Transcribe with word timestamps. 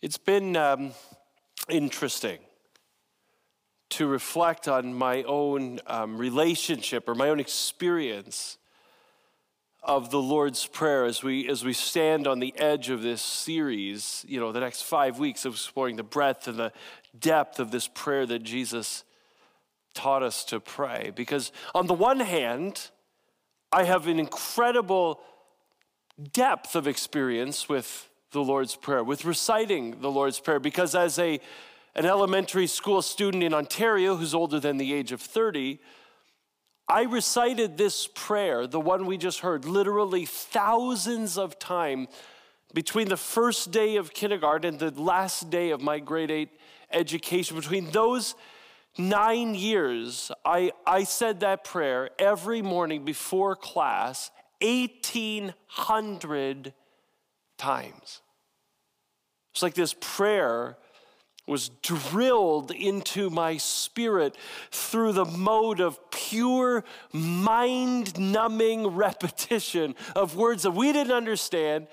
It's 0.00 0.16
been 0.16 0.56
um, 0.56 0.92
interesting 1.68 2.38
to 3.90 4.06
reflect 4.06 4.68
on 4.68 4.94
my 4.94 5.24
own 5.24 5.80
um, 5.88 6.16
relationship 6.16 7.08
or 7.08 7.16
my 7.16 7.30
own 7.30 7.40
experience 7.40 8.58
of 9.82 10.12
the 10.12 10.22
Lord's 10.22 10.64
Prayer 10.66 11.04
as 11.04 11.24
we, 11.24 11.48
as 11.48 11.64
we 11.64 11.72
stand 11.72 12.28
on 12.28 12.38
the 12.38 12.56
edge 12.56 12.90
of 12.90 13.02
this 13.02 13.20
series, 13.20 14.24
you 14.28 14.38
know, 14.38 14.52
the 14.52 14.60
next 14.60 14.82
five 14.82 15.18
weeks 15.18 15.44
of 15.44 15.54
exploring 15.54 15.96
the 15.96 16.04
breadth 16.04 16.46
and 16.46 16.60
the 16.60 16.72
depth 17.18 17.58
of 17.58 17.72
this 17.72 17.88
prayer 17.88 18.24
that 18.24 18.44
Jesus 18.44 19.02
taught 19.94 20.22
us 20.22 20.44
to 20.44 20.60
pray. 20.60 21.10
Because 21.16 21.50
on 21.74 21.88
the 21.88 21.94
one 21.94 22.20
hand, 22.20 22.90
I 23.72 23.82
have 23.82 24.06
an 24.06 24.20
incredible 24.20 25.18
depth 26.32 26.76
of 26.76 26.86
experience 26.86 27.68
with 27.68 28.07
the 28.32 28.42
Lord's 28.42 28.76
Prayer, 28.76 29.02
with 29.02 29.24
reciting 29.24 30.00
the 30.00 30.10
Lord's 30.10 30.38
Prayer, 30.38 30.60
because 30.60 30.94
as 30.94 31.18
a, 31.18 31.40
an 31.94 32.04
elementary 32.04 32.66
school 32.66 33.00
student 33.00 33.42
in 33.42 33.54
Ontario 33.54 34.16
who's 34.16 34.34
older 34.34 34.60
than 34.60 34.76
the 34.76 34.92
age 34.92 35.12
of 35.12 35.20
30, 35.20 35.78
I 36.88 37.02
recited 37.02 37.76
this 37.76 38.08
prayer, 38.14 38.66
the 38.66 38.80
one 38.80 39.06
we 39.06 39.18
just 39.18 39.40
heard, 39.40 39.64
literally 39.64 40.24
thousands 40.24 41.36
of 41.36 41.58
times 41.58 42.08
between 42.74 43.08
the 43.08 43.16
first 43.16 43.70
day 43.70 43.96
of 43.96 44.12
kindergarten 44.12 44.74
and 44.74 44.78
the 44.78 45.02
last 45.02 45.50
day 45.50 45.70
of 45.70 45.80
my 45.80 45.98
grade 45.98 46.30
eight 46.30 46.50
education. 46.92 47.56
Between 47.56 47.90
those 47.90 48.34
nine 48.98 49.54
years, 49.54 50.30
I, 50.44 50.72
I 50.86 51.04
said 51.04 51.40
that 51.40 51.64
prayer 51.64 52.10
every 52.18 52.62
morning 52.62 53.04
before 53.04 53.56
class 53.56 54.30
1,800 54.60 56.74
times. 57.58 58.22
It's 59.52 59.62
like 59.62 59.74
this 59.74 59.94
prayer 60.00 60.76
was 61.48 61.70
drilled 61.82 62.70
into 62.70 63.30
my 63.30 63.56
spirit 63.56 64.36
through 64.70 65.12
the 65.12 65.24
mode 65.24 65.80
of 65.80 65.98
pure, 66.10 66.84
mind 67.12 68.18
numbing 68.18 68.86
repetition 68.86 69.94
of 70.14 70.36
words 70.36 70.62
that 70.62 70.72
we 70.72 70.92
didn't 70.92 71.12
understand, 71.12 71.88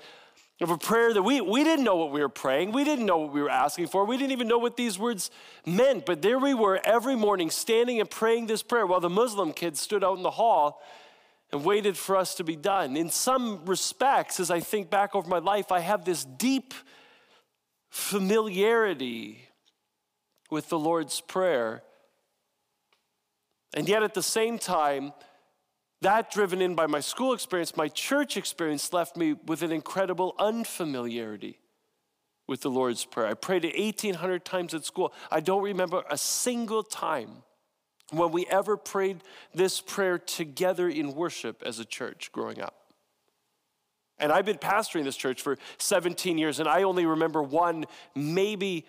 of 0.60 0.70
a 0.70 0.78
prayer 0.78 1.12
that 1.12 1.22
we, 1.22 1.40
we 1.40 1.64
didn't 1.64 1.84
know 1.84 1.96
what 1.96 2.12
we 2.12 2.20
were 2.20 2.28
praying. 2.28 2.72
We 2.72 2.84
didn't 2.84 3.06
know 3.06 3.18
what 3.18 3.32
we 3.32 3.42
were 3.42 3.50
asking 3.50 3.88
for. 3.88 4.04
We 4.04 4.16
didn't 4.16 4.32
even 4.32 4.48
know 4.48 4.58
what 4.58 4.76
these 4.76 4.98
words 4.98 5.30
meant. 5.66 6.06
But 6.06 6.22
there 6.22 6.38
we 6.38 6.54
were 6.54 6.80
every 6.84 7.16
morning 7.16 7.50
standing 7.50 8.00
and 8.00 8.08
praying 8.08 8.46
this 8.46 8.62
prayer 8.62 8.86
while 8.86 9.00
the 9.00 9.10
Muslim 9.10 9.52
kids 9.52 9.80
stood 9.80 10.04
out 10.04 10.16
in 10.16 10.22
the 10.22 10.30
hall 10.30 10.82
and 11.52 11.64
waited 11.64 11.96
for 11.96 12.16
us 12.16 12.34
to 12.36 12.44
be 12.44 12.56
done. 12.56 12.96
In 12.96 13.10
some 13.10 13.64
respects, 13.64 14.40
as 14.40 14.50
I 14.50 14.60
think 14.60 14.90
back 14.90 15.14
over 15.14 15.28
my 15.28 15.38
life, 15.38 15.70
I 15.70 15.80
have 15.80 16.04
this 16.04 16.24
deep 16.24 16.74
familiarity 17.88 19.48
with 20.50 20.68
the 20.68 20.78
Lord's 20.78 21.20
Prayer. 21.20 21.82
And 23.74 23.88
yet, 23.88 24.02
at 24.02 24.14
the 24.14 24.22
same 24.22 24.58
time, 24.58 25.12
that 26.02 26.30
driven 26.30 26.60
in 26.60 26.74
by 26.74 26.86
my 26.86 27.00
school 27.00 27.32
experience, 27.32 27.76
my 27.76 27.88
church 27.88 28.36
experience 28.36 28.92
left 28.92 29.16
me 29.16 29.34
with 29.46 29.62
an 29.62 29.72
incredible 29.72 30.34
unfamiliarity 30.38 31.58
with 32.46 32.60
the 32.60 32.70
Lord's 32.70 33.04
Prayer. 33.04 33.26
I 33.28 33.34
prayed 33.34 33.64
it 33.64 33.78
1,800 33.78 34.44
times 34.44 34.74
at 34.74 34.84
school. 34.84 35.12
I 35.30 35.40
don't 35.40 35.62
remember 35.62 36.04
a 36.10 36.18
single 36.18 36.82
time 36.82 37.42
when 38.10 38.30
we 38.32 38.46
ever 38.46 38.76
prayed 38.76 39.22
this 39.54 39.80
prayer 39.80 40.18
together 40.18 40.88
in 40.88 41.14
worship 41.14 41.62
as 41.64 41.78
a 41.78 41.84
church 41.84 42.30
growing 42.32 42.60
up. 42.60 42.74
And 44.18 44.32
I've 44.32 44.46
been 44.46 44.58
pastoring 44.58 45.04
this 45.04 45.16
church 45.16 45.42
for 45.42 45.58
17 45.78 46.38
years, 46.38 46.58
and 46.58 46.68
I 46.68 46.84
only 46.84 47.04
remember 47.04 47.42
one, 47.42 47.84
maybe, 48.14 48.86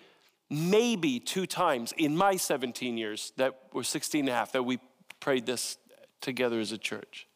maybe 0.50 1.20
two 1.20 1.46
times 1.46 1.94
in 1.98 2.16
my 2.16 2.38
17 2.38 2.98
years 2.98 3.34
that 3.38 3.60
were 3.74 3.84
16 3.84 4.22
and 4.22 4.30
a 4.30 4.34
half 4.34 4.54
that 4.54 4.64
we 4.64 4.80
prayed 5.20 5.46
this 5.46 5.78
together 6.22 6.60
as 6.60 6.72
a 6.72 6.78
church 6.78 7.27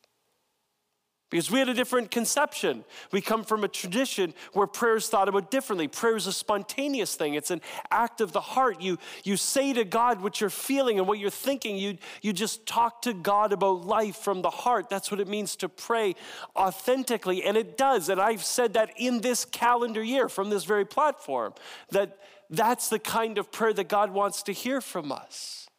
because 1.32 1.50
we 1.50 1.58
had 1.58 1.70
a 1.70 1.74
different 1.74 2.12
conception. 2.12 2.84
We 3.12 3.22
come 3.22 3.44
from 3.44 3.64
a 3.64 3.68
tradition 3.68 4.34
where 4.54 4.68
prayer 4.68 4.98
is 4.98 5.08
thought 5.08 5.30
about 5.30 5.50
differently. 5.50 5.88
Prayer 5.88 6.18
is 6.18 6.28
a 6.28 6.34
spontaneous 6.34 7.16
thing, 7.16 7.34
it's 7.34 7.50
an 7.50 7.62
act 7.90 8.22
of 8.22 8.34
the 8.34 8.42
heart. 8.42 8.82
You, 8.82 9.00
you 9.24 9.38
say 9.38 9.74
to 9.74 9.86
God 9.86 10.22
what 10.22 10.40
you're 10.40 10.50
feeling 10.52 11.00
and 11.00 11.08
what 11.08 11.18
you're 11.18 11.32
thinking. 11.32 11.78
You, 11.78 11.98
you 12.22 12.34
just 12.34 12.68
talk 12.68 13.02
to 13.04 13.14
God 13.14 13.54
about 13.54 13.88
life 13.88 14.18
from 14.18 14.44
the 14.44 14.50
heart. 14.50 14.90
That's 14.90 15.10
what 15.10 15.20
it 15.20 15.28
means 15.28 15.56
to 15.58 15.70
pray 15.70 16.16
authentically. 16.56 17.44
And 17.44 17.58
it 17.58 17.78
does. 17.78 18.10
And 18.10 18.22
I've 18.22 18.44
said 18.44 18.74
that 18.74 18.92
in 18.98 19.22
this 19.22 19.46
calendar 19.46 20.04
year 20.04 20.30
from 20.30 20.50
this 20.50 20.66
very 20.66 20.86
platform, 20.86 21.54
that 21.92 22.20
that's 22.50 22.90
the 22.90 23.00
kind 23.00 23.38
of 23.38 23.52
prayer 23.52 23.74
that 23.74 23.88
God 23.88 24.12
wants 24.12 24.44
to 24.44 24.52
hear 24.52 24.82
from 24.82 25.12
us. 25.12 25.70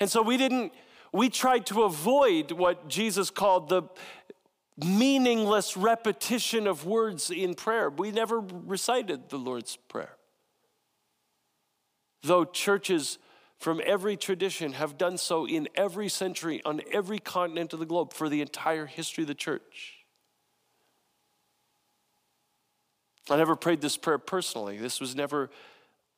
And 0.00 0.10
so 0.10 0.20
we 0.22 0.36
didn't. 0.36 0.72
We 1.12 1.28
tried 1.28 1.66
to 1.66 1.82
avoid 1.82 2.52
what 2.52 2.86
Jesus 2.86 3.30
called 3.30 3.68
the 3.68 3.82
meaningless 4.84 5.76
repetition 5.76 6.66
of 6.66 6.86
words 6.86 7.30
in 7.30 7.54
prayer. 7.54 7.90
We 7.90 8.10
never 8.10 8.40
recited 8.40 9.28
the 9.28 9.38
Lord's 9.38 9.76
Prayer. 9.76 10.16
Though 12.22 12.44
churches 12.44 13.18
from 13.58 13.80
every 13.84 14.16
tradition 14.16 14.72
have 14.72 14.96
done 14.96 15.18
so 15.18 15.46
in 15.46 15.68
every 15.74 16.08
century 16.08 16.62
on 16.64 16.80
every 16.92 17.18
continent 17.18 17.72
of 17.72 17.78
the 17.78 17.86
globe 17.86 18.14
for 18.14 18.28
the 18.28 18.40
entire 18.40 18.86
history 18.86 19.24
of 19.24 19.28
the 19.28 19.34
church. 19.34 19.98
I 23.28 23.36
never 23.36 23.54
prayed 23.56 23.80
this 23.80 23.96
prayer 23.96 24.18
personally. 24.18 24.78
This 24.78 24.98
was 24.98 25.14
never 25.14 25.50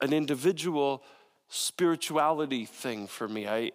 an 0.00 0.12
individual 0.12 1.02
spirituality 1.48 2.64
thing 2.64 3.06
for 3.06 3.28
me. 3.28 3.46
I, 3.46 3.72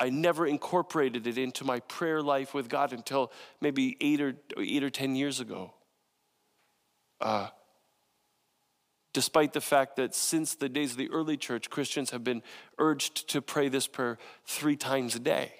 I 0.00 0.10
never 0.10 0.46
incorporated 0.46 1.26
it 1.26 1.38
into 1.38 1.64
my 1.64 1.80
prayer 1.80 2.22
life 2.22 2.54
with 2.54 2.68
God 2.68 2.92
until 2.92 3.32
maybe 3.60 3.96
eight 4.00 4.20
or, 4.20 4.34
eight 4.56 4.84
or 4.84 4.90
10 4.90 5.16
years 5.16 5.40
ago. 5.40 5.72
Uh, 7.20 7.48
despite 9.12 9.52
the 9.52 9.60
fact 9.60 9.96
that 9.96 10.14
since 10.14 10.54
the 10.54 10.68
days 10.68 10.92
of 10.92 10.98
the 10.98 11.10
early 11.10 11.36
church, 11.36 11.70
Christians 11.70 12.10
have 12.10 12.22
been 12.22 12.42
urged 12.78 13.28
to 13.30 13.42
pray 13.42 13.68
this 13.68 13.88
prayer 13.88 14.18
three 14.44 14.76
times 14.76 15.16
a 15.16 15.18
day. 15.18 15.52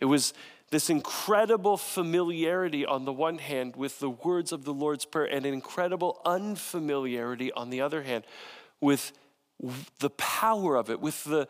It 0.00 0.06
was 0.06 0.34
this 0.70 0.90
incredible 0.90 1.76
familiarity 1.76 2.84
on 2.84 3.04
the 3.04 3.12
one 3.12 3.38
hand 3.38 3.76
with 3.76 3.98
the 4.00 4.10
words 4.10 4.52
of 4.52 4.64
the 4.64 4.72
Lord's 4.74 5.04
Prayer, 5.04 5.26
and 5.26 5.46
an 5.46 5.54
incredible 5.54 6.20
unfamiliarity 6.24 7.52
on 7.52 7.70
the 7.70 7.80
other 7.80 8.02
hand 8.02 8.24
with 8.80 9.12
the 9.98 10.10
power 10.10 10.76
of 10.76 10.90
it, 10.90 11.00
with 11.00 11.22
the, 11.24 11.48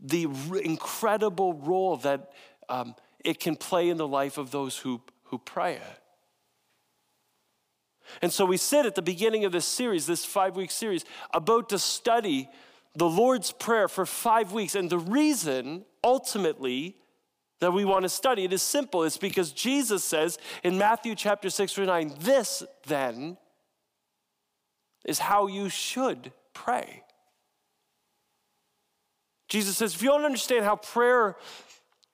the 0.00 0.28
incredible 0.62 1.54
role 1.54 1.96
that 1.98 2.32
um, 2.68 2.94
it 3.24 3.40
can 3.40 3.56
play 3.56 3.88
in 3.88 3.96
the 3.96 4.08
life 4.08 4.38
of 4.38 4.50
those 4.50 4.78
who, 4.78 5.00
who 5.24 5.38
pray 5.38 5.74
it. 5.74 6.02
And 8.20 8.32
so 8.32 8.44
we 8.44 8.56
sit 8.56 8.84
at 8.84 8.94
the 8.94 9.02
beginning 9.02 9.44
of 9.44 9.52
this 9.52 9.64
series, 9.64 10.06
this 10.06 10.24
five 10.24 10.56
week 10.56 10.70
series, 10.70 11.04
about 11.32 11.68
to 11.70 11.78
study 11.78 12.48
the 12.94 13.08
Lord's 13.08 13.52
Prayer 13.52 13.88
for 13.88 14.04
five 14.04 14.52
weeks. 14.52 14.74
And 14.74 14.90
the 14.90 14.98
reason, 14.98 15.84
ultimately, 16.04 16.96
that 17.60 17.72
we 17.72 17.84
want 17.84 18.02
to 18.02 18.08
study 18.08 18.44
it 18.44 18.52
is 18.52 18.60
simple. 18.60 19.04
It's 19.04 19.16
because 19.16 19.52
Jesus 19.52 20.04
says 20.04 20.36
in 20.62 20.78
Matthew 20.78 21.14
chapter 21.14 21.48
6, 21.48 21.72
verse 21.72 21.86
9, 21.86 22.14
this 22.20 22.62
then 22.86 23.38
is 25.04 25.20
how 25.20 25.46
you 25.46 25.68
should 25.68 26.32
pray. 26.54 27.02
Jesus 29.48 29.76
says, 29.76 29.94
if 29.94 30.02
you 30.02 30.08
don't 30.08 30.24
understand 30.24 30.64
how 30.64 30.76
prayer 30.76 31.36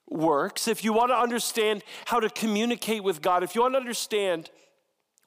works, 0.09 0.67
if 0.67 0.83
you 0.83 0.93
want 0.93 1.11
to 1.11 1.17
understand 1.17 1.85
how 2.07 2.19
to 2.21 2.29
communicate 2.29 3.05
with 3.05 3.23
God, 3.23 3.43
if 3.43 3.55
you 3.55 3.61
want 3.61 3.75
to 3.75 3.79
understand 3.79 4.51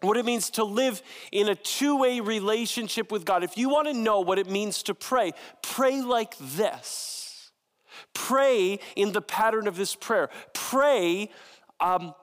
what 0.02 0.18
it 0.18 0.26
means 0.26 0.50
to 0.52 0.64
live 0.64 1.02
in 1.32 1.48
a 1.48 1.56
two 1.56 1.96
way 1.98 2.20
relationship 2.20 3.12
with 3.12 3.24
God, 3.24 3.44
if 3.44 3.58
you 3.58 3.70
want 3.70 3.88
to 3.88 3.94
know 3.94 4.20
what 4.20 4.40
it 4.40 4.50
means 4.50 4.84
to 4.84 4.94
pray, 4.94 5.32
pray 5.62 6.02
like 6.02 6.36
this. 6.38 7.52
Pray 8.14 8.80
in 8.96 9.12
the 9.12 9.22
pattern 9.22 9.68
of 9.68 9.78
this 9.78 9.96
prayer. 9.96 10.30
Pray 10.54 11.30
um, 11.80 12.14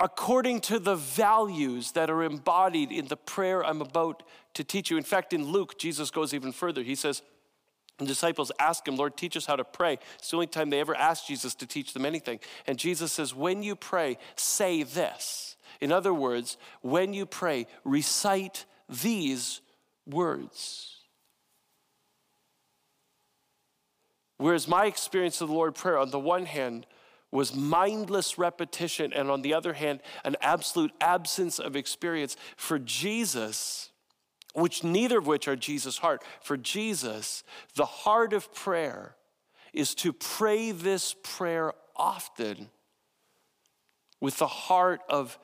according 0.00 0.60
to 0.60 0.78
the 0.78 0.96
values 0.96 1.92
that 1.92 2.10
are 2.10 2.22
embodied 2.22 2.90
in 2.92 3.06
the 3.06 3.16
prayer 3.16 3.64
I'm 3.64 3.80
about 3.80 4.22
to 4.54 4.64
teach 4.64 4.90
you. 4.90 4.96
In 4.96 5.02
fact, 5.04 5.32
in 5.32 5.44
Luke, 5.44 5.78
Jesus 5.78 6.10
goes 6.10 6.34
even 6.34 6.52
further. 6.52 6.82
He 6.82 6.94
says, 6.94 7.22
the 7.98 8.06
disciples 8.06 8.50
ask 8.58 8.86
him, 8.88 8.96
Lord, 8.96 9.16
teach 9.16 9.36
us 9.36 9.46
how 9.46 9.54
to 9.54 9.64
pray. 9.64 9.98
It's 10.18 10.30
the 10.30 10.36
only 10.36 10.48
time 10.48 10.70
they 10.70 10.80
ever 10.80 10.96
ask 10.96 11.26
Jesus 11.26 11.54
to 11.56 11.66
teach 11.66 11.92
them 11.92 12.04
anything. 12.04 12.40
And 12.66 12.76
Jesus 12.76 13.12
says, 13.12 13.34
when 13.34 13.62
you 13.62 13.76
pray, 13.76 14.18
say 14.34 14.82
this. 14.82 15.56
In 15.80 15.92
other 15.92 16.12
words, 16.12 16.56
when 16.82 17.14
you 17.14 17.24
pray, 17.24 17.66
recite 17.84 18.64
these 18.88 19.60
words. 20.06 20.90
Whereas 24.38 24.66
my 24.66 24.86
experience 24.86 25.40
of 25.40 25.48
the 25.48 25.54
Lord 25.54 25.76
prayer, 25.76 25.98
on 25.98 26.10
the 26.10 26.18
one 26.18 26.46
hand, 26.46 26.86
was 27.34 27.52
mindless 27.52 28.38
repetition, 28.38 29.12
and 29.12 29.28
on 29.28 29.42
the 29.42 29.52
other 29.52 29.72
hand, 29.72 30.00
an 30.24 30.36
absolute 30.40 30.92
absence 31.00 31.58
of 31.58 31.74
experience. 31.74 32.36
For 32.56 32.78
Jesus, 32.78 33.90
which 34.54 34.84
neither 34.84 35.18
of 35.18 35.26
which 35.26 35.48
are 35.48 35.56
Jesus' 35.56 35.98
heart, 35.98 36.22
for 36.40 36.56
Jesus, 36.56 37.42
the 37.74 37.84
heart 37.84 38.32
of 38.32 38.54
prayer 38.54 39.16
is 39.72 39.96
to 39.96 40.12
pray 40.12 40.70
this 40.70 41.16
prayer 41.24 41.72
often 41.96 42.70
with 44.20 44.38
the 44.38 44.46
heart 44.46 45.00
of 45.08 45.36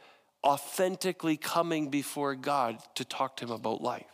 authentically 0.44 1.36
coming 1.36 1.90
before 1.90 2.36
God 2.36 2.78
to 2.94 3.04
talk 3.04 3.36
to 3.38 3.46
Him 3.46 3.50
about 3.50 3.82
life. 3.82 4.06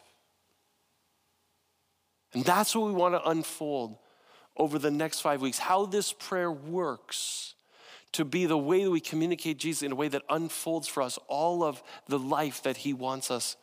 And 2.33 2.43
that's 2.43 2.75
what 2.75 2.87
we 2.87 2.93
want 2.93 3.15
to 3.15 3.29
unfold 3.29 3.99
over 4.57 4.79
the 4.79 4.91
next 4.91 5.21
five 5.21 5.43
weeks 5.43 5.59
how 5.59 5.85
this 5.85 6.15
prayer 6.15 6.51
works 6.51 7.53
to 8.17 8.25
be 8.25 8.47
the 8.47 8.57
way 8.57 8.83
that 8.83 8.91
we 8.91 8.99
communicate 9.01 9.59
Jesus 9.59 9.83
in 9.83 9.93
a 9.93 9.95
way 9.95 10.09
that 10.09 10.23
unfolds 10.31 10.89
for 10.89 11.03
us 11.03 11.19
all 11.29 11.63
of 11.63 11.83
the 12.09 12.19
life 12.19 12.63
that 12.63 12.79
He 12.79 12.95
wants 12.95 13.31
us 13.31 13.57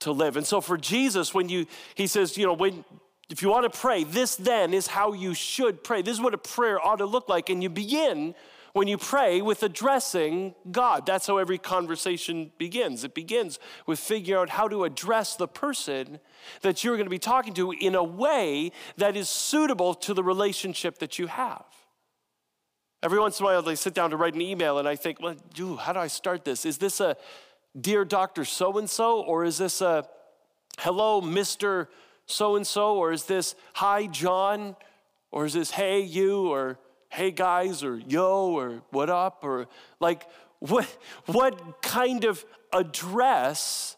to 0.00 0.10
live. 0.10 0.38
And 0.38 0.46
so 0.46 0.62
for 0.62 0.78
Jesus, 0.78 1.34
when 1.34 1.50
you, 1.50 1.66
He 1.94 2.06
says, 2.06 2.38
you 2.38 2.46
know, 2.46 2.54
when, 2.54 2.82
if 3.28 3.42
you 3.42 3.50
want 3.50 3.70
to 3.70 3.78
pray, 3.78 4.04
this 4.04 4.36
then 4.36 4.72
is 4.72 4.86
how 4.86 5.12
you 5.12 5.34
should 5.34 5.84
pray. 5.84 6.00
This 6.00 6.14
is 6.14 6.20
what 6.20 6.32
a 6.32 6.38
prayer 6.38 6.80
ought 6.80 6.96
to 6.96 7.04
look 7.04 7.28
like. 7.28 7.50
And 7.50 7.62
you 7.62 7.68
begin 7.68 8.34
when 8.72 8.88
you 8.88 8.96
pray 8.96 9.42
with 9.42 9.62
addressing 9.62 10.54
God. 10.70 11.04
That's 11.04 11.26
how 11.26 11.36
every 11.36 11.58
conversation 11.58 12.52
begins. 12.56 13.04
It 13.04 13.14
begins 13.14 13.58
with 13.86 13.98
figuring 13.98 14.40
out 14.40 14.48
how 14.48 14.66
to 14.68 14.84
address 14.84 15.36
the 15.36 15.48
person 15.48 16.20
that 16.62 16.84
you're 16.84 16.96
going 16.96 17.06
to 17.06 17.10
be 17.10 17.18
talking 17.18 17.52
to 17.54 17.72
in 17.72 17.94
a 17.94 18.04
way 18.04 18.72
that 18.96 19.14
is 19.14 19.28
suitable 19.28 19.92
to 19.92 20.14
the 20.14 20.22
relationship 20.22 20.98
that 21.00 21.18
you 21.18 21.26
have. 21.26 21.66
Every 23.06 23.20
once 23.20 23.38
in 23.38 23.46
a 23.46 23.46
while, 23.46 23.68
I 23.68 23.74
sit 23.74 23.94
down 23.94 24.10
to 24.10 24.16
write 24.16 24.34
an 24.34 24.40
email 24.40 24.78
and 24.80 24.88
I 24.88 24.96
think, 24.96 25.20
well, 25.20 25.36
dude, 25.54 25.78
how 25.78 25.92
do 25.92 26.00
I 26.00 26.08
start 26.08 26.44
this? 26.44 26.66
Is 26.66 26.78
this 26.78 26.98
a 27.00 27.16
dear 27.80 28.04
Dr. 28.04 28.44
So 28.44 28.78
and 28.78 28.90
so, 28.90 29.20
or 29.20 29.44
is 29.44 29.58
this 29.58 29.80
a 29.80 30.08
hello, 30.80 31.22
Mr. 31.22 31.86
So 32.26 32.56
and 32.56 32.66
so, 32.66 32.96
or 32.96 33.12
is 33.12 33.26
this 33.26 33.54
hi, 33.74 34.08
John, 34.08 34.74
or 35.30 35.44
is 35.44 35.52
this 35.52 35.70
hey, 35.70 36.00
you, 36.00 36.48
or 36.48 36.80
hey 37.10 37.30
guys 37.30 37.84
or 37.84 37.96
yo 37.96 38.50
or 38.50 38.82
what 38.90 39.08
up 39.08 39.44
or 39.44 39.68
like 40.00 40.26
what 40.58 40.86
what 41.26 41.80
kind 41.82 42.24
of 42.24 42.44
address 42.72 43.96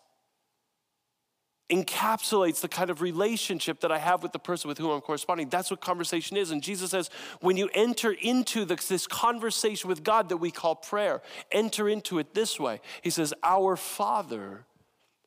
encapsulates 1.71 2.61
the 2.61 2.69
kind 2.69 2.89
of 2.89 3.03
relationship 3.03 3.81
that 3.81 3.93
I 3.93 3.99
have 3.99 4.23
with 4.23 4.33
the 4.33 4.39
person 4.39 4.69
with 4.69 4.79
whom 4.79 4.91
I'm 4.91 5.01
corresponding. 5.01 5.49
That's 5.49 5.71
what 5.71 5.81
conversation 5.81 6.37
is. 6.37 6.51
And 6.51 6.63
Jesus 6.63 6.91
says, 6.91 7.11
when 7.41 7.57
you 7.57 7.69
enter 7.75 8.13
into 8.13 8.65
this, 8.65 9.07
conversation 9.07 9.89
with 9.89 10.03
God 10.03 10.31
that 10.31 10.39
we 10.39 10.51
call 10.51 10.75
prayer, 10.75 11.21
enter 11.53 11.89
into 11.89 12.19
it 12.19 12.35
this 12.35 12.59
way. 12.59 12.81
He 13.03 13.11
says, 13.11 13.35
Our 13.43 13.77
Father 13.77 14.65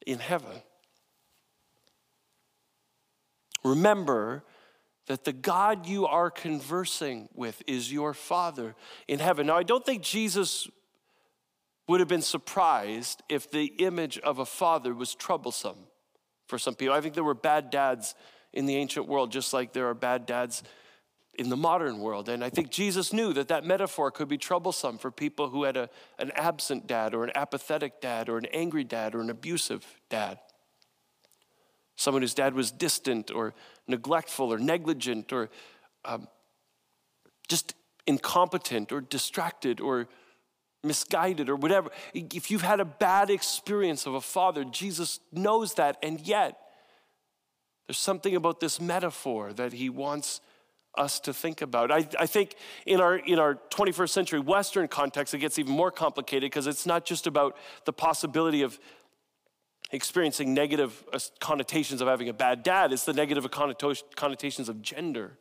in 0.06 0.20
heaven. 0.20 0.62
Remember 3.64 4.44
that 5.08 5.26
the 5.26 5.34
God 5.34 5.86
you 5.86 6.08
are 6.08 6.32
conversing 6.32 7.30
with 7.36 7.62
is 7.68 7.92
your 7.92 8.14
Father 8.14 8.76
in 9.08 9.20
heaven. 9.20 9.48
Now, 9.48 9.58
I 9.58 9.64
don't 9.64 9.86
think 9.86 10.02
Jesus 10.02 10.68
would 11.88 12.00
have 12.00 12.10
been 12.10 12.22
surprised 12.22 13.22
if 13.30 13.52
the 13.52 13.66
image 13.66 14.18
of 14.20 14.40
a 14.40 14.46
father 14.46 14.94
was 14.94 15.14
troublesome 15.14 15.88
for 16.52 16.60
some 16.60 16.76
people. 16.76 16.94
I 16.94 17.02
think 17.02 17.16
there 17.16 17.24
were 17.24 17.34
bad 17.34 17.72
dads 17.72 18.14
in 18.54 18.66
the 18.66 18.76
ancient 18.76 19.08
world, 19.08 19.32
just 19.32 19.54
like 19.54 19.72
there 19.72 19.88
are 19.88 19.94
bad 19.94 20.26
dads 20.26 20.62
in 21.34 21.50
the 21.50 21.56
modern 21.56 22.00
world. 22.00 22.28
And 22.28 22.44
I 22.44 22.50
think 22.50 22.70
Jesus 22.70 23.14
knew 23.14 23.32
that 23.34 23.48
that 23.48 23.64
metaphor 23.64 24.12
could 24.12 24.28
be 24.28 24.38
troublesome 24.38 24.98
for 24.98 25.10
people 25.12 25.50
who 25.50 25.64
had 25.64 25.78
a, 25.78 25.90
an 26.20 26.32
absent 26.36 26.88
dad 26.88 27.16
or 27.16 27.24
an 27.24 27.32
apathetic 27.36 28.02
dad 28.02 28.28
or 28.28 28.38
an 28.38 28.46
angry 28.48 28.84
dad 28.84 29.16
or 29.16 29.22
an 29.22 29.30
abusive 29.30 29.86
dad 30.10 30.38
someone 32.02 32.24
whose 32.24 32.34
dad 32.34 32.54
was 32.54 32.72
distant 32.72 33.32
or 33.32 33.54
neglectful 33.88 34.52
or 34.52 34.58
negligent 34.58 35.32
or 35.32 35.50
um, 36.04 36.28
just 37.48 37.76
incompetent 38.08 38.92
or 38.92 39.02
distracted 39.02 39.80
or 39.80 40.08
misguided 40.84 41.50
or 41.50 41.56
whatever. 41.56 41.90
If 42.14 42.50
you've 42.50 42.62
had 42.62 42.80
a 42.80 42.86
bad 42.86 43.30
experience 43.30 44.06
of 44.06 44.14
a 44.14 44.22
father, 44.22 44.64
Jesus 44.64 45.20
knows 45.32 45.76
that, 45.76 45.98
and 46.02 46.20
yet 46.22 46.58
there's 47.88 47.98
something 47.98 48.36
about 48.36 48.60
this 48.60 48.80
metaphor 48.80 49.54
that 49.54 49.74
he 49.74 49.90
wants 49.90 50.42
us 50.98 51.20
to 51.22 51.34
think 51.34 51.62
about. 51.62 51.92
I, 51.92 52.08
I 52.20 52.26
think 52.26 52.56
in 52.86 53.00
our, 53.00 53.16
in 53.16 53.40
our 53.40 53.56
21st 53.70 54.10
century 54.10 54.40
Western 54.40 54.88
context, 54.88 55.34
it 55.34 55.40
gets 55.40 55.58
even 55.58 55.74
more 55.74 55.92
complicated 55.92 56.50
because 56.50 56.68
it's 56.68 56.86
not 56.86 57.06
just 57.06 57.28
about 57.28 57.58
the 57.86 57.94
possibility 57.94 58.62
of 58.62 58.80
experiencing 59.92 60.54
negative 60.54 61.04
connotations 61.40 62.02
of 62.02 62.08
having 62.08 62.30
a 62.30 62.34
bad 62.34 62.64
dad, 62.64 62.94
it's 62.94 63.06
the 63.06 63.14
negative 63.14 63.50
connotations 63.52 64.70
of 64.70 64.82
gender. 64.82 65.38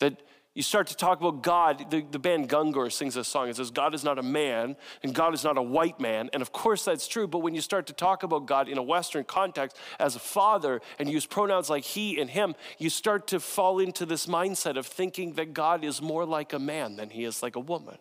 That 0.00 0.22
you 0.54 0.62
start 0.62 0.86
to 0.86 0.96
talk 0.96 1.20
about 1.20 1.42
God, 1.42 1.90
the, 1.90 2.02
the 2.08 2.18
band 2.20 2.48
Gungor 2.48 2.90
sings 2.92 3.16
a 3.16 3.24
song. 3.24 3.48
It 3.48 3.56
says, 3.56 3.72
God 3.72 3.92
is 3.92 4.04
not 4.04 4.20
a 4.20 4.22
man 4.22 4.76
and 5.02 5.12
God 5.12 5.34
is 5.34 5.42
not 5.42 5.58
a 5.58 5.62
white 5.62 5.98
man. 5.98 6.30
And 6.32 6.40
of 6.42 6.52
course 6.52 6.84
that's 6.84 7.08
true, 7.08 7.26
but 7.26 7.40
when 7.40 7.56
you 7.56 7.60
start 7.60 7.88
to 7.88 7.92
talk 7.92 8.22
about 8.22 8.46
God 8.46 8.68
in 8.68 8.78
a 8.78 8.82
Western 8.82 9.24
context 9.24 9.76
as 9.98 10.14
a 10.14 10.20
father 10.20 10.80
and 11.00 11.10
use 11.10 11.26
pronouns 11.26 11.68
like 11.68 11.82
he 11.82 12.20
and 12.20 12.30
him, 12.30 12.54
you 12.78 12.88
start 12.88 13.26
to 13.28 13.40
fall 13.40 13.80
into 13.80 14.06
this 14.06 14.26
mindset 14.26 14.76
of 14.76 14.86
thinking 14.86 15.32
that 15.32 15.54
God 15.54 15.82
is 15.82 16.00
more 16.00 16.24
like 16.24 16.52
a 16.52 16.60
man 16.60 16.94
than 16.94 17.10
he 17.10 17.24
is 17.24 17.42
like 17.42 17.56
a 17.56 17.60
woman. 17.60 17.98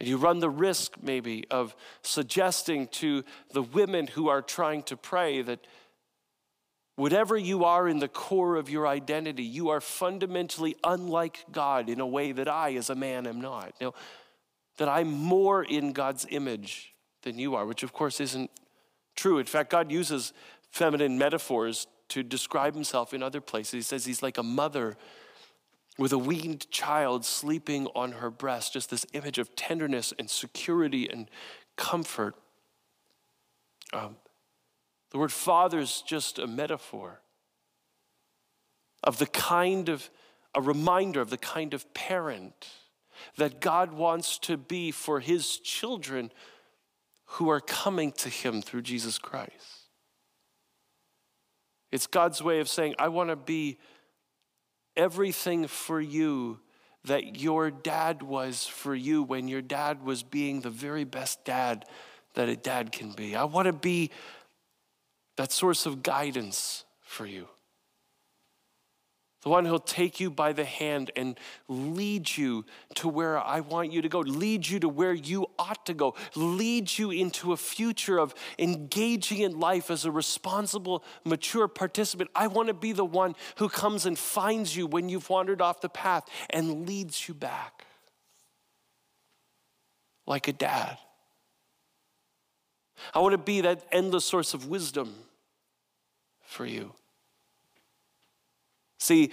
And 0.00 0.08
you 0.08 0.16
run 0.16 0.40
the 0.40 0.50
risk, 0.50 0.94
maybe, 1.02 1.44
of 1.50 1.74
suggesting 2.02 2.86
to 2.88 3.24
the 3.52 3.62
women 3.62 4.06
who 4.08 4.28
are 4.28 4.42
trying 4.42 4.82
to 4.84 4.96
pray 4.96 5.42
that 5.42 5.66
whatever 6.98 7.36
you 7.36 7.64
are 7.64 7.88
in 7.88 8.00
the 8.00 8.08
core 8.08 8.56
of 8.56 8.68
your 8.68 8.84
identity, 8.84 9.44
you 9.44 9.68
are 9.68 9.80
fundamentally 9.80 10.74
unlike 10.82 11.44
God 11.52 11.88
in 11.88 12.00
a 12.00 12.06
way 12.06 12.32
that 12.32 12.48
I, 12.48 12.74
as 12.74 12.90
a 12.90 12.96
man, 12.96 13.24
am 13.24 13.40
not. 13.40 13.72
Know, 13.80 13.94
that 14.78 14.88
I'm 14.88 15.12
more 15.12 15.62
in 15.62 15.92
God's 15.92 16.26
image 16.28 16.92
than 17.22 17.38
you 17.38 17.54
are, 17.54 17.64
which 17.66 17.84
of 17.84 17.92
course 17.92 18.20
isn't 18.20 18.50
true. 19.14 19.38
In 19.38 19.46
fact, 19.46 19.70
God 19.70 19.92
uses 19.92 20.32
feminine 20.72 21.16
metaphors 21.16 21.86
to 22.08 22.24
describe 22.24 22.74
himself 22.74 23.14
in 23.14 23.22
other 23.22 23.40
places. 23.40 23.72
He 23.72 23.82
says 23.82 24.04
he's 24.04 24.22
like 24.22 24.36
a 24.36 24.42
mother 24.42 24.96
with 25.98 26.12
a 26.12 26.18
weaned 26.18 26.68
child 26.68 27.24
sleeping 27.24 27.86
on 27.94 28.10
her 28.12 28.30
breast, 28.30 28.72
just 28.72 28.90
this 28.90 29.06
image 29.12 29.38
of 29.38 29.54
tenderness 29.54 30.12
and 30.18 30.28
security 30.28 31.08
and 31.08 31.30
comfort. 31.76 32.34
Um, 33.92 34.16
the 35.10 35.18
word 35.18 35.32
father 35.32 35.78
is 35.78 36.02
just 36.02 36.38
a 36.38 36.46
metaphor 36.46 37.20
of 39.02 39.18
the 39.18 39.26
kind 39.26 39.88
of, 39.88 40.10
a 40.54 40.60
reminder 40.60 41.20
of 41.20 41.30
the 41.30 41.38
kind 41.38 41.74
of 41.74 41.92
parent 41.94 42.68
that 43.36 43.60
God 43.60 43.92
wants 43.92 44.38
to 44.40 44.56
be 44.56 44.90
for 44.90 45.20
his 45.20 45.58
children 45.58 46.30
who 47.32 47.48
are 47.48 47.60
coming 47.60 48.12
to 48.12 48.28
him 48.28 48.62
through 48.62 48.82
Jesus 48.82 49.18
Christ. 49.18 49.88
It's 51.90 52.06
God's 52.06 52.42
way 52.42 52.60
of 52.60 52.68
saying, 52.68 52.94
I 52.98 53.08
want 53.08 53.30
to 53.30 53.36
be 53.36 53.78
everything 54.96 55.66
for 55.66 56.00
you 56.00 56.60
that 57.04 57.40
your 57.40 57.70
dad 57.70 58.22
was 58.22 58.66
for 58.66 58.94
you 58.94 59.22
when 59.22 59.48
your 59.48 59.62
dad 59.62 60.02
was 60.02 60.22
being 60.22 60.60
the 60.60 60.70
very 60.70 61.04
best 61.04 61.44
dad 61.44 61.84
that 62.34 62.48
a 62.48 62.56
dad 62.56 62.92
can 62.92 63.12
be. 63.12 63.34
I 63.34 63.44
want 63.44 63.66
to 63.66 63.72
be 63.72 64.10
that 65.38 65.50
source 65.50 65.86
of 65.86 66.02
guidance 66.02 66.84
for 67.00 67.24
you 67.24 67.48
the 69.42 69.48
one 69.50 69.64
who'll 69.64 69.78
take 69.78 70.18
you 70.18 70.30
by 70.30 70.52
the 70.52 70.64
hand 70.64 71.12
and 71.14 71.38
lead 71.68 72.36
you 72.36 72.64
to 72.96 73.08
where 73.08 73.38
I 73.38 73.60
want 73.60 73.92
you 73.92 74.02
to 74.02 74.08
go, 74.08 74.18
lead 74.20 74.68
you 74.68 74.80
to 74.80 74.88
where 74.88 75.14
you 75.14 75.46
ought 75.58 75.86
to 75.86 75.94
go, 75.94 76.16
lead 76.34 76.98
you 76.98 77.12
into 77.12 77.52
a 77.52 77.56
future 77.56 78.18
of 78.18 78.34
engaging 78.58 79.38
in 79.38 79.60
life 79.60 79.90
as 79.90 80.04
a 80.04 80.10
responsible, 80.10 81.04
mature 81.24 81.68
participant. 81.68 82.30
I 82.34 82.48
want 82.48 82.66
to 82.66 82.74
be 82.74 82.90
the 82.90 83.04
one 83.04 83.36
who 83.56 83.68
comes 83.68 84.06
and 84.06 84.18
finds 84.18 84.76
you 84.76 84.88
when 84.88 85.08
you've 85.08 85.30
wandered 85.30 85.62
off 85.62 85.80
the 85.80 85.88
path 85.88 86.24
and 86.50 86.88
leads 86.88 87.28
you 87.28 87.34
back 87.34 87.84
like 90.26 90.48
a 90.48 90.52
dad. 90.52 90.98
I 93.14 93.20
want 93.20 93.32
to 93.32 93.38
be 93.38 93.60
that 93.60 93.86
endless 93.92 94.24
source 94.24 94.52
of 94.52 94.66
wisdom 94.66 95.14
for 96.48 96.64
you. 96.64 96.94
See, 98.98 99.30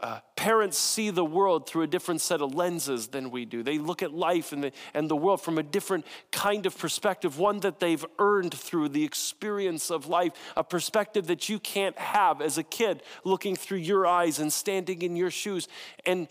uh, 0.00 0.20
parents 0.34 0.78
see 0.78 1.10
the 1.10 1.24
world 1.24 1.68
through 1.68 1.82
a 1.82 1.86
different 1.86 2.20
set 2.20 2.40
of 2.40 2.54
lenses 2.54 3.08
than 3.08 3.30
we 3.30 3.44
do. 3.44 3.62
They 3.62 3.78
look 3.78 4.02
at 4.02 4.12
life 4.12 4.52
and 4.52 4.64
the, 4.64 4.72
and 4.94 5.10
the 5.10 5.16
world 5.16 5.40
from 5.40 5.58
a 5.58 5.62
different 5.62 6.06
kind 6.30 6.66
of 6.66 6.78
perspective, 6.78 7.38
one 7.38 7.60
that 7.60 7.80
they've 7.80 8.04
earned 8.18 8.54
through 8.54 8.90
the 8.90 9.04
experience 9.04 9.90
of 9.90 10.06
life, 10.06 10.32
a 10.56 10.62
perspective 10.64 11.26
that 11.26 11.48
you 11.48 11.58
can't 11.58 11.98
have 11.98 12.40
as 12.40 12.58
a 12.58 12.62
kid 12.62 13.02
looking 13.24 13.56
through 13.56 13.78
your 13.78 14.06
eyes 14.06 14.38
and 14.38 14.52
standing 14.52 15.02
in 15.02 15.16
your 15.16 15.30
shoes. 15.30 15.68
And 16.06 16.28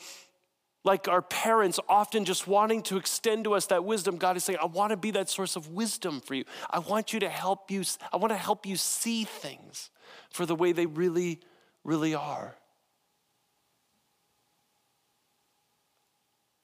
like 0.87 1.07
our 1.07 1.21
parents, 1.21 1.79
often 1.87 2.25
just 2.25 2.47
wanting 2.47 2.81
to 2.83 2.97
extend 2.97 3.43
to 3.43 3.53
us 3.53 3.67
that 3.67 3.83
wisdom, 3.83 4.17
God 4.17 4.37
is 4.37 4.45
saying, 4.45 4.57
I 4.59 4.65
want 4.65 4.91
to 4.91 4.97
be 4.97 5.11
that 5.11 5.29
source 5.29 5.55
of 5.55 5.67
wisdom 5.67 6.21
for 6.21 6.33
you. 6.33 6.45
I 6.69 6.79
want 6.79 7.13
you 7.13 7.19
to 7.19 7.29
help 7.29 7.69
you, 7.69 7.83
I 8.11 8.17
want 8.17 8.31
to 8.31 8.37
help 8.37 8.65
you 8.65 8.77
see 8.77 9.25
things 9.25 9.91
for 10.31 10.45
the 10.45 10.55
way 10.55 10.71
they 10.71 10.85
really, 10.85 11.41
really 11.83 12.15
are. 12.15 12.55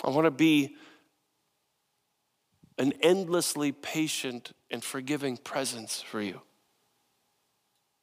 I 0.03 0.09
want 0.09 0.25
to 0.25 0.31
be 0.31 0.75
an 2.79 2.93
endlessly 3.01 3.71
patient 3.71 4.53
and 4.71 4.83
forgiving 4.83 5.37
presence 5.37 6.01
for 6.01 6.21
you. 6.21 6.41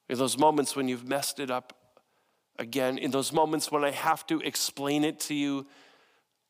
In 0.08 0.18
those 0.18 0.38
moments 0.38 0.76
when 0.76 0.86
you've 0.86 1.08
messed 1.08 1.40
it 1.40 1.50
up 1.50 1.76
again, 2.58 2.98
in 2.98 3.10
those 3.10 3.32
moments 3.32 3.72
when 3.72 3.84
I 3.84 3.90
have 3.90 4.26
to 4.26 4.40
explain 4.40 5.04
it 5.04 5.18
to 5.20 5.34
you 5.34 5.66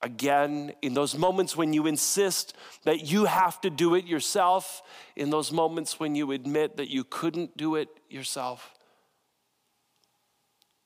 again, 0.02 0.72
in 0.82 0.94
those 0.94 1.16
moments 1.16 1.56
when 1.56 1.72
you 1.72 1.86
insist 1.86 2.54
that 2.84 3.10
you 3.10 3.26
have 3.26 3.60
to 3.60 3.70
do 3.70 3.94
it 3.94 4.06
yourself, 4.06 4.82
in 5.16 5.30
those 5.30 5.52
moments 5.52 6.00
when 6.00 6.14
you 6.14 6.32
admit 6.32 6.76
that 6.78 6.88
you 6.88 7.04
couldn't 7.04 7.56
do 7.56 7.76
it 7.76 7.88
yourself. 8.08 8.74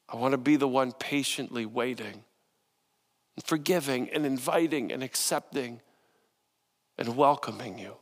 I 0.09 0.16
want 0.16 0.33
to 0.33 0.38
be 0.38 0.56
the 0.56 0.68
one 0.68 0.92
patiently 0.92 1.66
waiting 1.66 2.25
and 3.37 3.44
forgiving 3.44 4.11
and 4.11 4.26
inviting 4.26 4.92
and 4.92 5.02
accepting 5.02 5.80
and 6.99 7.16
welcoming 7.16 7.78
you. 7.78 7.97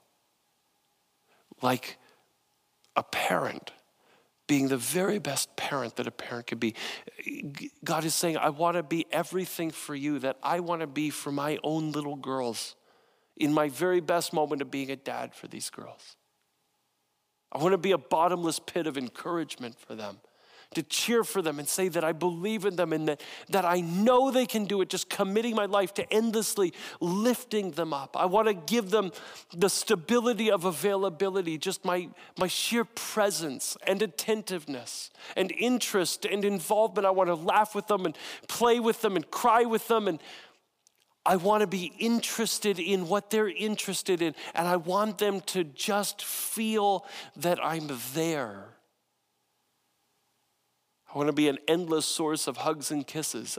Like 1.61 1.99
a 2.97 3.02
parent 3.02 3.71
being 4.46 4.68
the 4.68 4.76
very 4.76 5.18
best 5.18 5.54
parent 5.56 5.96
that 5.96 6.06
a 6.06 6.11
parent 6.11 6.46
could 6.46 6.61
be. 6.61 6.75
God 7.84 8.04
is 8.04 8.14
saying, 8.14 8.37
I 8.37 8.50
want 8.50 8.76
to 8.76 8.82
be 8.82 9.06
everything 9.12 9.70
for 9.70 9.94
you 9.94 10.18
that 10.20 10.37
I 10.42 10.61
want 10.61 10.80
to 10.80 10.87
be 10.87 11.11
for 11.11 11.32
my 11.32 11.58
own 11.62 11.92
little 11.92 12.16
girls 12.16 12.76
in 13.37 13.52
my 13.52 13.68
very 13.68 14.00
best 14.00 14.32
moment 14.32 14.61
of 14.61 14.70
being 14.70 14.90
a 14.90 14.96
dad 14.96 15.34
for 15.34 15.49
these 15.49 15.70
girls. 15.70 16.16
I 17.50 17.58
want 17.58 17.72
to 17.72 17.78
be 17.78 17.92
a 17.92 17.99
bottomless 17.99 18.58
pit 18.58 18.87
of 18.87 18.96
encouragement 18.99 19.78
for 19.78 19.94
them 19.94 20.20
to 20.75 20.83
cheer 20.83 21.25
for 21.25 21.43
them 21.43 21.59
and 21.59 21.69
say 21.69 21.88
that 21.88 22.05
I 22.05 22.12
believe 22.12 22.64
in 22.64 22.76
them 22.76 22.93
and 22.93 23.09
that, 23.09 23.21
that 23.50 23.64
I 23.64 23.81
know 23.81 24.31
they 24.31 24.47
can 24.47 24.64
do 24.64 24.81
it, 24.81 24.88
just 24.88 25.09
committing 25.09 25.55
my 25.55 25.67
life 25.67 25.95
to 25.95 26.12
endlessly 26.12 26.73
lifting 27.00 27.73
them 27.73 27.93
up. 27.93 28.17
I 28.17 28.26
want 28.26 28.49
to 28.49 28.55
give 28.55 28.91
them 28.91 29.12
the 29.55 29.69
stability 29.69 30.50
of 30.50 30.64
availability, 30.64 31.59
just 31.59 31.85
my, 31.85 32.09
my 32.38 32.49
sheer 32.49 32.85
presence 32.85 33.76
and 33.87 34.02
attentiveness 34.02 35.11
and 35.37 35.52
interest 35.52 36.25
and 36.25 36.45
involvement. 36.45 37.07
I 37.07 37.11
want 37.11 37.29
to 37.29 37.35
laugh 37.35 37.75
with 37.75 37.87
them 37.87 38.07
and 38.07 38.17
play 38.49 38.81
with 38.81 39.02
them 39.02 39.17
and 39.17 39.31
cry 39.31 39.64
with 39.64 39.88
them 39.88 40.09
and 40.09 40.19
I 41.25 41.37
want 41.37 41.61
to 41.61 41.69
be 41.69 41.93
interested 41.99 42.81
in 42.81 43.09
what 43.09 43.31
they're 43.31 43.49
interested 43.49 44.21
in, 44.23 44.35
and 44.55 44.67
I 44.67 44.76
want 44.76 45.19
them 45.19 45.41
to 45.43 45.62
just 45.62 46.25
feel 46.25 47.07
that 47.37 47.64
I'm 47.64 47.88
there. 48.14 48.64
I 51.12 51.19
want 51.19 51.28
to 51.28 51.33
be 51.33 51.49
an 51.49 51.59
endless 51.69 52.07
source 52.07 52.47
of 52.47 52.59
hugs 52.59 52.90
and 52.90 53.07
kisses. 53.07 53.59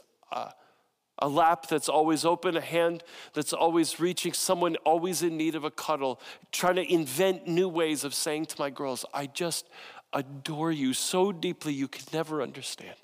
A 1.20 1.28
lap 1.28 1.68
that's 1.68 1.88
always 1.88 2.26
open, 2.26 2.58
a 2.58 2.62
hand 2.62 3.04
that's 3.34 3.54
always 3.54 4.00
reaching, 4.00 4.34
someone 4.34 4.76
always 4.78 5.22
in 5.22 5.38
need 5.38 5.54
of 5.54 5.64
a 5.64 5.70
cuddle, 5.70 6.20
trying 6.52 6.76
to 6.76 6.92
invent 6.92 7.48
new 7.48 7.70
ways 7.70 8.04
of 8.04 8.16
saying 8.16 8.48
to 8.48 8.56
my 8.60 8.72
girls, 8.72 9.06
I 9.14 9.28
just 9.28 9.70
adore 10.12 10.72
you 10.72 10.94
so 10.94 11.32
deeply 11.32 11.74
you 11.74 11.88
could 11.88 12.12
never 12.12 12.42
understand. 12.42 12.96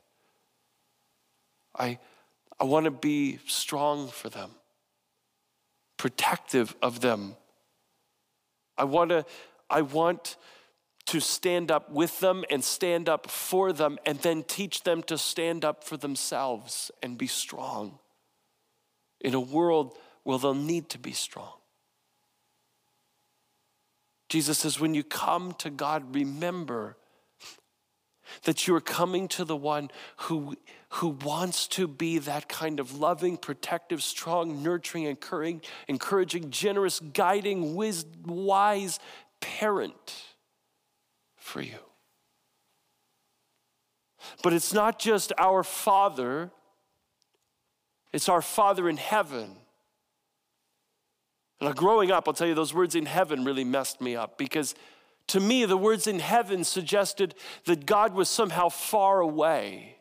I, 1.77 2.00
I 2.60 2.63
want 2.63 2.86
to 2.86 2.91
be 2.91 3.39
strong 3.46 4.08
for 4.08 4.29
them, 4.29 4.51
protective 5.98 6.75
of 6.82 7.01
them. 7.01 7.36
I 8.77 8.86
want 8.86 9.12
to, 9.12 9.25
I 9.70 9.84
want 9.84 10.36
to 11.10 11.20
stand 11.20 11.72
up 11.72 11.92
with 11.92 12.20
them 12.20 12.46
and 12.51 12.63
stand 12.63 13.10
up 13.10 13.32
for 13.32 13.74
them, 13.74 13.98
and 14.06 14.20
then 14.20 14.44
teach 14.44 14.84
them 14.84 15.01
to 15.01 15.18
stand 15.18 15.66
up 15.66 15.84
for 15.84 15.98
themselves 15.98 16.92
and 17.01 17.18
be 17.18 17.25
strong 17.25 17.98
in 19.20 19.34
a 19.34 19.39
world 19.39 19.98
where 20.22 20.38
they'll 20.38 20.54
need 20.54 20.88
to 20.88 21.00
be 21.00 21.12
strong. 21.12 21.54
Jesus 24.30 24.60
says, 24.60 24.80
when 24.80 24.94
you 24.94 25.04
come 25.04 25.54
to 25.54 25.72
God, 25.72 26.13
remember 26.13 26.96
that 28.44 28.68
you 28.68 28.75
are 28.75 28.82
coming 28.82 29.28
to 29.30 29.44
the 29.44 29.56
one 29.56 29.89
who, 30.18 30.56
who 30.89 31.08
wants 31.08 31.66
to 31.70 31.88
be 31.88 32.20
that 32.20 32.48
kind 32.48 32.80
of 32.80 33.00
loving, 33.00 33.36
protective, 33.36 34.04
strong, 34.04 34.62
nurturing, 34.62 35.06
encouraging, 35.06 35.62
encouraging 35.88 36.51
generous, 36.51 37.00
guiding, 37.00 37.75
wise 38.28 39.00
parent 39.42 40.28
for 41.50 41.62
you. 41.62 41.79
But 44.44 44.53
it's 44.53 44.74
not 44.74 45.00
just 45.00 45.34
our 45.38 45.63
Father, 45.63 46.51
it's 48.13 48.29
our 48.29 48.41
Father 48.41 48.88
in 48.88 48.98
heaven. 48.98 49.56
And 51.60 51.75
growing 51.75 52.12
up, 52.12 52.27
I'll 52.27 52.34
tell 52.34 52.48
you, 52.48 52.56
those 52.56 52.74
words 52.74 52.96
in 52.96 53.06
heaven 53.06 53.44
really 53.44 53.65
messed 53.65 54.00
me 54.00 54.15
up 54.15 54.38
because 54.38 54.75
to 55.27 55.39
me, 55.39 55.65
the 55.65 55.77
words 55.77 56.08
in 56.08 56.20
heaven 56.20 56.63
suggested 56.63 57.36
that 57.65 57.86
God 57.86 58.13
was 58.13 58.29
somehow 58.29 58.70
far 58.70 59.20
away. 59.20 59.98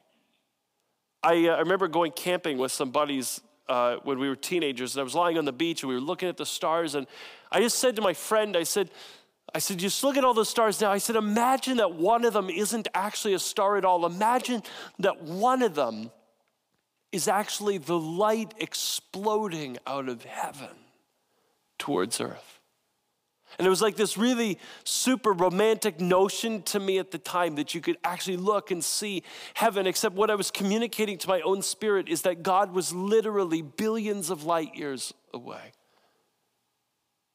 I, 1.23 1.49
uh, 1.49 1.57
I 1.57 1.59
remember 1.61 1.89
going 1.89 2.13
camping 2.13 2.59
with 2.59 2.73
some 2.73 2.91
buddies 2.91 3.41
uh, 3.69 3.97
when 4.05 4.19
we 4.19 4.29
were 4.29 4.37
teenagers, 4.37 4.95
and 4.95 5.01
I 5.01 5.05
was 5.05 5.15
lying 5.15 5.37
on 5.37 5.45
the 5.45 5.53
beach 5.53 5.83
and 5.83 5.89
we 5.89 5.97
were 5.97 6.01
looking 6.01 6.29
at 6.29 6.39
the 6.39 6.47
stars, 6.47 6.95
and 6.95 7.07
I 7.53 7.61
just 7.61 7.79
said 7.79 7.97
to 7.97 8.03
my 8.03 8.15
friend, 8.15 8.57
I 8.57 8.63
said, 8.63 8.91
I 9.55 9.61
said, 9.61 9.79
just 9.79 10.05
look 10.05 10.17
at 10.17 10.25
all 10.25 10.35
those 10.35 10.49
stars 10.49 10.81
now. 10.81 10.93
I 10.93 10.99
said, 10.99 11.17
imagine 11.17 11.79
that 11.79 11.95
one 11.95 12.25
of 12.25 12.35
them 12.35 12.51
isn't 12.51 12.89
actually 12.95 13.35
a 13.35 13.39
star 13.39 13.77
at 13.77 13.85
all. 13.85 14.05
Imagine 14.05 14.63
that 14.99 15.23
one 15.23 15.63
of 15.63 15.75
them 15.75 16.11
is 17.13 17.29
actually 17.29 17.79
the 17.79 17.99
light 17.99 18.53
exploding 18.59 19.79
out 19.87 20.09
of 20.09 20.25
heaven 20.25 20.77
towards 21.79 22.21
earth. 22.21 22.61
And 23.59 23.67
it 23.67 23.71
was 23.71 23.81
like 23.81 23.97
this 23.97 24.19
really 24.19 24.59
super 24.85 25.33
romantic 25.33 26.01
notion 26.01 26.63
to 26.65 26.79
me 26.79 26.99
at 26.99 27.11
the 27.11 27.19
time 27.19 27.55
that 27.55 27.75
you 27.75 27.81
could 27.81 27.97
actually 28.05 28.37
look 28.37 28.71
and 28.71 28.85
see 28.85 29.23
heaven, 29.55 29.87
except 29.87 30.15
what 30.15 30.31
I 30.31 30.35
was 30.35 30.51
communicating 30.51 31.17
to 31.19 31.29
my 31.29 31.41
own 31.41 31.63
spirit 31.63 32.09
is 32.09 32.23
that 32.23 32.43
God 32.43 32.73
was 32.73 32.93
literally 32.93 33.63
billions 33.63 34.29
of 34.29 34.45
light 34.45 34.75
years 34.75 35.15
away. 35.33 35.73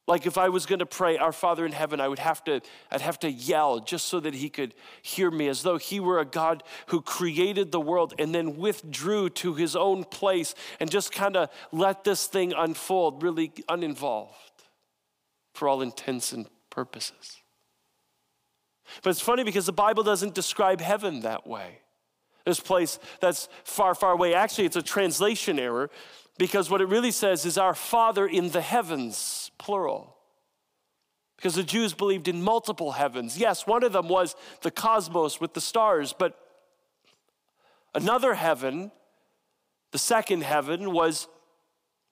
Like 0.05 0.25
if 0.25 0.37
I 0.37 0.49
was 0.49 0.65
going 0.65 0.79
to 0.79 0.85
pray, 0.85 1.17
Our 1.17 1.31
Father 1.31 1.65
in 1.65 1.71
heaven, 1.71 2.01
I 2.01 2.09
would 2.09 2.19
have 2.19 2.43
to, 2.43 2.59
I'd 2.91 3.01
have 3.01 3.19
to 3.19 3.31
yell 3.31 3.79
just 3.79 4.07
so 4.07 4.19
that 4.19 4.33
he 4.33 4.49
could 4.49 4.73
hear 5.01 5.31
me, 5.31 5.47
as 5.47 5.63
though 5.63 5.77
he 5.77 6.01
were 6.01 6.19
a 6.19 6.25
God 6.25 6.63
who 6.87 7.01
created 7.01 7.71
the 7.71 7.79
world 7.79 8.13
and 8.19 8.35
then 8.35 8.57
withdrew 8.57 9.29
to 9.29 9.53
his 9.53 9.77
own 9.77 10.03
place 10.03 10.55
and 10.81 10.91
just 10.91 11.13
kind 11.13 11.37
of 11.37 11.49
let 11.71 12.03
this 12.03 12.27
thing 12.27 12.51
unfold, 12.51 13.23
really 13.23 13.53
uninvolved 13.69 14.35
for 15.53 15.69
all 15.69 15.81
intents 15.81 16.33
and 16.33 16.47
purposes. 16.69 17.37
But 19.01 19.11
it's 19.11 19.21
funny 19.21 19.43
because 19.43 19.65
the 19.65 19.71
Bible 19.71 20.03
doesn't 20.03 20.35
describe 20.35 20.81
heaven 20.81 21.21
that 21.21 21.47
way. 21.47 21.79
This 22.45 22.59
place 22.59 22.99
that's 23.21 23.47
far, 23.63 23.95
far 23.95 24.11
away. 24.11 24.33
Actually, 24.33 24.65
it's 24.65 24.75
a 24.75 24.81
translation 24.81 25.59
error 25.59 25.89
because 26.37 26.69
what 26.69 26.81
it 26.81 26.87
really 26.87 27.11
says 27.11 27.45
is 27.45 27.57
our 27.57 27.73
Father 27.73 28.27
in 28.27 28.49
the 28.49 28.61
heavens, 28.61 29.42
plural. 29.63 30.17
Because 31.37 31.55
the 31.55 31.63
Jews 31.63 31.93
believed 31.93 32.27
in 32.27 32.43
multiple 32.43 32.91
heavens. 32.91 33.37
Yes, 33.37 33.65
one 33.65 33.83
of 33.83 33.93
them 33.93 34.09
was 34.09 34.35
the 34.61 34.71
cosmos 34.71 35.39
with 35.39 35.53
the 35.53 35.61
stars, 35.61 36.13
but 36.13 36.37
another 37.95 38.33
heaven, 38.33 38.91
the 39.91 39.97
second 39.97 40.43
heaven, 40.43 40.91
was 40.91 41.27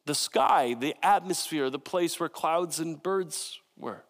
the 0.05 0.15
sky, 0.15 0.73
the 0.73 0.95
atmosphere, 1.03 1.69
the 1.69 1.77
place 1.77 2.19
where 2.19 2.29
clouds 2.29 2.79
and 2.79 3.03
birds 3.03 3.59
were. 3.77 4.03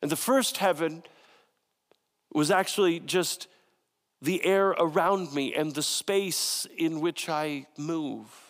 And 0.00 0.10
the 0.10 0.16
first 0.16 0.56
heaven 0.56 1.02
was 2.32 2.50
actually 2.50 2.98
just 3.00 3.46
the 4.22 4.44
air 4.44 4.70
around 4.70 5.34
me 5.34 5.54
and 5.54 5.74
the 5.74 5.82
space 5.82 6.66
in 6.78 7.00
which 7.00 7.28
I 7.28 7.66
move. 7.76 8.43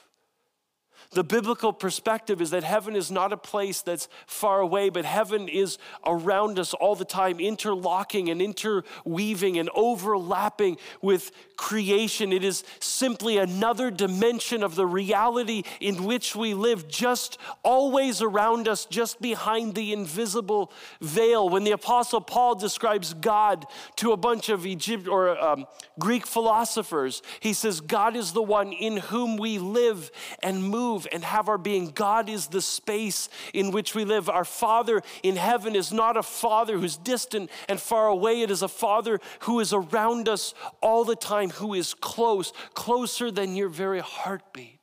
The 1.15 1.25
biblical 1.25 1.73
perspective 1.73 2.41
is 2.41 2.51
that 2.51 2.65
heaven 2.65 2.97
is 2.97 3.11
not 3.11 3.33
a 3.33 3.37
place 3.37 3.83
that's 3.83 4.09
far 4.27 4.61
away, 4.61 4.89
but 4.89 5.05
heaven 5.05 5.49
is 5.49 5.79
around 6.05 6.59
us 6.59 6.75
all 6.75 6.97
the 6.97 7.05
time, 7.05 7.39
interlocking 7.39 8.31
and 8.31 8.43
interweaving 8.43 9.59
and 9.59 9.71
overlapping 9.75 10.77
with 11.01 11.31
creation. 11.57 12.33
It 12.33 12.43
is 12.43 12.65
simply 12.81 13.39
another 13.39 13.93
dimension 13.93 14.65
of 14.65 14.75
the 14.75 14.87
reality 14.87 15.63
in 15.81 16.03
which 16.05 16.35
we 16.35 16.53
live, 16.53 16.89
just 16.89 17.39
always 17.63 18.21
around 18.21 18.67
us, 18.67 18.85
just 18.85 19.21
behind 19.21 19.77
the 19.77 19.93
invisible 19.93 20.73
veil. 21.01 21.49
When 21.49 21.63
the 21.63 21.71
Apostle 21.71 22.21
Paul 22.21 22.57
describes 22.57 23.15
God 23.15 23.67
to 23.97 24.11
a 24.11 24.17
bunch 24.17 24.49
of 24.49 24.67
Egypt 24.67 25.07
or 25.07 25.39
um, 25.39 25.67
Greek 25.99 26.27
philosophers, 26.27 27.23
he 27.39 27.53
says, 27.53 27.81
God 27.81 28.17
is 28.17 28.33
the 28.33 28.43
one 28.43 28.73
in 28.73 28.97
whom 28.97 29.37
we 29.37 29.59
live 29.59 30.11
and 30.43 30.65
move 30.65 31.04
move 31.05 31.13
and 31.13 31.25
have 31.25 31.49
our 31.49 31.59
being. 31.59 31.91
God 31.91 32.29
is 32.29 32.49
the 32.49 32.63
space 32.63 33.29
in 33.53 33.71
which 33.71 33.95
we 33.95 34.05
live. 34.05 34.29
Our 34.29 34.45
Father 34.45 35.03
in 35.23 35.37
heaven 35.37 35.77
is 35.77 35.93
not 35.93 36.17
a 36.17 36.23
Father 36.23 36.79
who's 36.79 36.97
distant 36.97 37.51
and 37.69 37.81
far 37.81 38.09
away, 38.09 38.43
it 38.43 38.51
is 38.51 38.63
a 38.63 38.69
Father 38.69 39.21
who 39.41 39.61
is 39.61 39.73
around 39.73 40.29
us 40.29 40.55
all 40.81 41.05
the 41.05 41.17
time, 41.17 41.51
who 41.51 41.75
is 41.75 41.95
close, 41.95 42.53
closer 42.75 43.31
than 43.31 43.57
your 43.57 43.69
very 43.69 44.01
heartbeat. 44.01 44.81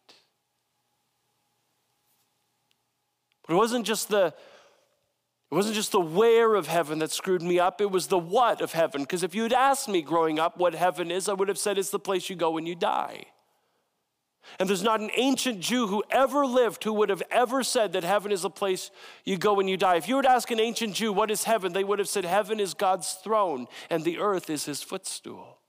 But 3.47 3.55
it 3.55 3.57
wasn't 3.57 3.85
just 3.85 4.09
the 4.09 4.33
it 5.51 5.55
wasn't 5.55 5.75
just 5.75 5.91
the 5.91 5.99
where 5.99 6.55
of 6.55 6.67
heaven 6.67 6.99
that 6.99 7.11
screwed 7.11 7.41
me 7.41 7.59
up, 7.59 7.81
it 7.81 7.91
was 7.91 8.07
the 8.07 8.17
what 8.17 8.61
of 8.61 8.71
heaven. 8.71 9.01
Because 9.01 9.21
if 9.21 9.35
you 9.35 9.43
had 9.43 9.51
asked 9.51 9.89
me 9.89 10.01
growing 10.01 10.39
up 10.39 10.57
what 10.57 10.73
heaven 10.73 11.11
is, 11.11 11.27
I 11.27 11.33
would 11.33 11.49
have 11.49 11.57
said 11.57 11.77
it's 11.77 11.89
the 11.89 11.99
place 11.99 12.29
you 12.29 12.37
go 12.37 12.51
when 12.51 12.65
you 12.65 12.73
die. 12.73 13.25
And 14.59 14.67
there's 14.67 14.83
not 14.83 14.99
an 14.99 15.11
ancient 15.15 15.59
Jew 15.59 15.87
who 15.87 16.03
ever 16.11 16.45
lived 16.45 16.83
who 16.83 16.93
would 16.93 17.09
have 17.09 17.23
ever 17.31 17.63
said 17.63 17.93
that 17.93 18.03
heaven 18.03 18.31
is 18.31 18.43
a 18.43 18.49
place 18.49 18.91
you 19.23 19.37
go 19.37 19.53
when 19.53 19.67
you 19.67 19.77
die. 19.77 19.95
If 19.95 20.07
you 20.07 20.15
were 20.15 20.23
to 20.23 20.31
ask 20.31 20.51
an 20.51 20.59
ancient 20.59 20.95
Jew, 20.95 21.13
what 21.13 21.31
is 21.31 21.43
heaven? 21.43 21.73
They 21.73 21.83
would 21.83 21.99
have 21.99 22.09
said, 22.09 22.25
Heaven 22.25 22.59
is 22.59 22.73
God's 22.73 23.13
throne 23.13 23.67
and 23.89 24.03
the 24.03 24.19
earth 24.19 24.49
is 24.49 24.65
his 24.65 24.81
footstool. 24.81 25.60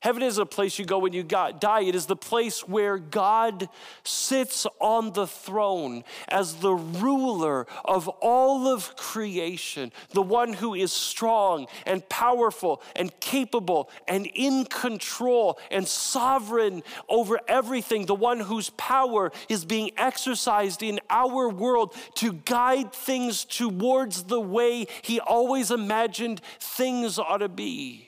Heaven 0.00 0.22
is 0.22 0.38
a 0.38 0.46
place 0.46 0.78
you 0.78 0.84
go 0.84 1.00
when 1.00 1.12
you 1.12 1.24
die. 1.24 1.80
It 1.80 1.96
is 1.96 2.06
the 2.06 2.14
place 2.14 2.60
where 2.68 2.98
God 2.98 3.68
sits 4.04 4.64
on 4.80 5.12
the 5.12 5.26
throne 5.26 6.04
as 6.28 6.54
the 6.56 6.74
ruler 6.74 7.66
of 7.84 8.06
all 8.06 8.68
of 8.68 8.94
creation, 8.94 9.90
the 10.10 10.22
one 10.22 10.52
who 10.52 10.74
is 10.74 10.92
strong 10.92 11.66
and 11.84 12.08
powerful 12.08 12.80
and 12.94 13.18
capable 13.18 13.90
and 14.06 14.30
in 14.34 14.66
control 14.66 15.58
and 15.68 15.86
sovereign 15.88 16.84
over 17.08 17.40
everything, 17.48 18.06
the 18.06 18.14
one 18.14 18.38
whose 18.38 18.70
power 18.70 19.32
is 19.48 19.64
being 19.64 19.90
exercised 19.96 20.80
in 20.80 21.00
our 21.10 21.48
world 21.48 21.92
to 22.14 22.34
guide 22.34 22.92
things 22.92 23.44
towards 23.44 24.24
the 24.24 24.40
way 24.40 24.86
he 25.02 25.18
always 25.18 25.72
imagined 25.72 26.40
things 26.60 27.18
ought 27.18 27.38
to 27.38 27.48
be. 27.48 28.07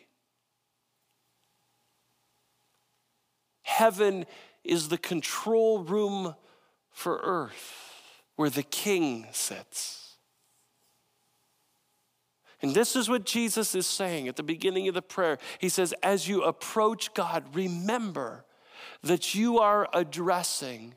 Heaven 3.70 4.26
is 4.64 4.88
the 4.88 4.98
control 4.98 5.78
room 5.78 6.34
for 6.90 7.20
earth 7.22 8.12
where 8.34 8.50
the 8.50 8.64
king 8.64 9.26
sits. 9.30 10.16
And 12.60 12.74
this 12.74 12.96
is 12.96 13.08
what 13.08 13.24
Jesus 13.24 13.74
is 13.76 13.86
saying 13.86 14.26
at 14.26 14.34
the 14.34 14.42
beginning 14.42 14.88
of 14.88 14.94
the 14.94 15.00
prayer. 15.00 15.38
He 15.58 15.68
says, 15.68 15.94
As 16.02 16.28
you 16.28 16.42
approach 16.42 17.14
God, 17.14 17.44
remember 17.54 18.44
that 19.02 19.34
you 19.36 19.60
are 19.60 19.88
addressing 19.94 20.96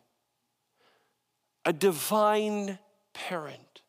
a 1.63 1.71
divine 1.71 2.79
parent, 3.13 3.83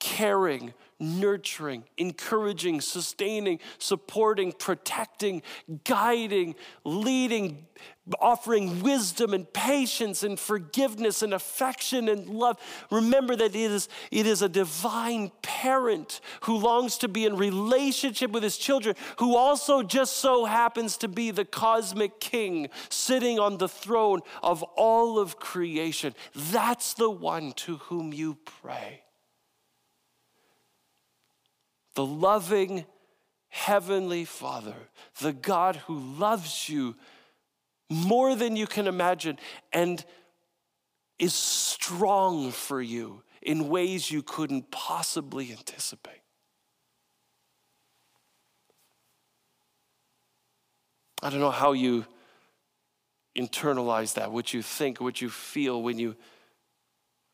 caring, 0.00 0.74
nurturing, 0.98 1.84
encouraging, 1.98 2.80
sustaining, 2.80 3.60
supporting, 3.78 4.52
protecting, 4.52 5.42
guiding, 5.84 6.54
leading, 6.84 7.66
offering 8.20 8.82
wisdom 8.82 9.34
and 9.34 9.52
patience 9.52 10.22
and 10.22 10.38
forgiveness 10.38 11.22
and 11.22 11.34
affection 11.34 12.08
and 12.08 12.28
love. 12.28 12.58
Remember 12.90 13.34
that 13.36 13.54
it 13.54 13.56
is, 13.56 13.88
it 14.10 14.26
is 14.26 14.42
a 14.42 14.48
divine 14.48 15.30
parent 15.42 16.20
who 16.42 16.56
longs 16.56 16.98
to 16.98 17.08
be 17.08 17.26
in 17.26 17.36
relationship 17.36 18.30
with 18.30 18.42
his 18.42 18.56
children, 18.56 18.94
who 19.18 19.36
also 19.36 19.82
just 19.82 20.18
so 20.18 20.44
happens 20.44 20.96
to 20.98 21.08
be 21.08 21.30
the 21.30 21.44
cosmic 21.44 22.20
king 22.20 22.68
sitting 22.88 23.38
on 23.38 23.58
the 23.58 23.68
throne 23.68 24.20
of 24.42 24.62
all 24.76 25.18
of 25.18 25.38
creation. 25.38 26.14
That's 26.34 26.94
the 26.94 27.10
one 27.10 27.52
to 27.52 27.76
whom 27.76 28.12
you 28.12 28.38
pray 28.62 29.02
the 31.96 32.06
loving 32.06 32.84
Heavenly 33.48 34.24
Father, 34.24 34.76
the 35.20 35.32
God 35.32 35.76
who 35.76 35.98
loves 35.98 36.68
you 36.68 36.94
more 37.88 38.36
than 38.36 38.54
you 38.54 38.66
can 38.66 38.86
imagine 38.86 39.38
and 39.72 40.04
is 41.18 41.32
strong 41.32 42.52
for 42.52 42.82
you 42.82 43.22
in 43.40 43.68
ways 43.68 44.10
you 44.10 44.22
couldn't 44.22 44.70
possibly 44.70 45.50
anticipate. 45.50 46.20
I 51.22 51.30
don't 51.30 51.40
know 51.40 51.50
how 51.50 51.72
you 51.72 52.04
internalize 53.38 54.14
that, 54.14 54.32
what 54.32 54.52
you 54.52 54.60
think, 54.60 55.00
what 55.00 55.22
you 55.22 55.30
feel 55.30 55.82
when 55.82 55.98
you 55.98 56.14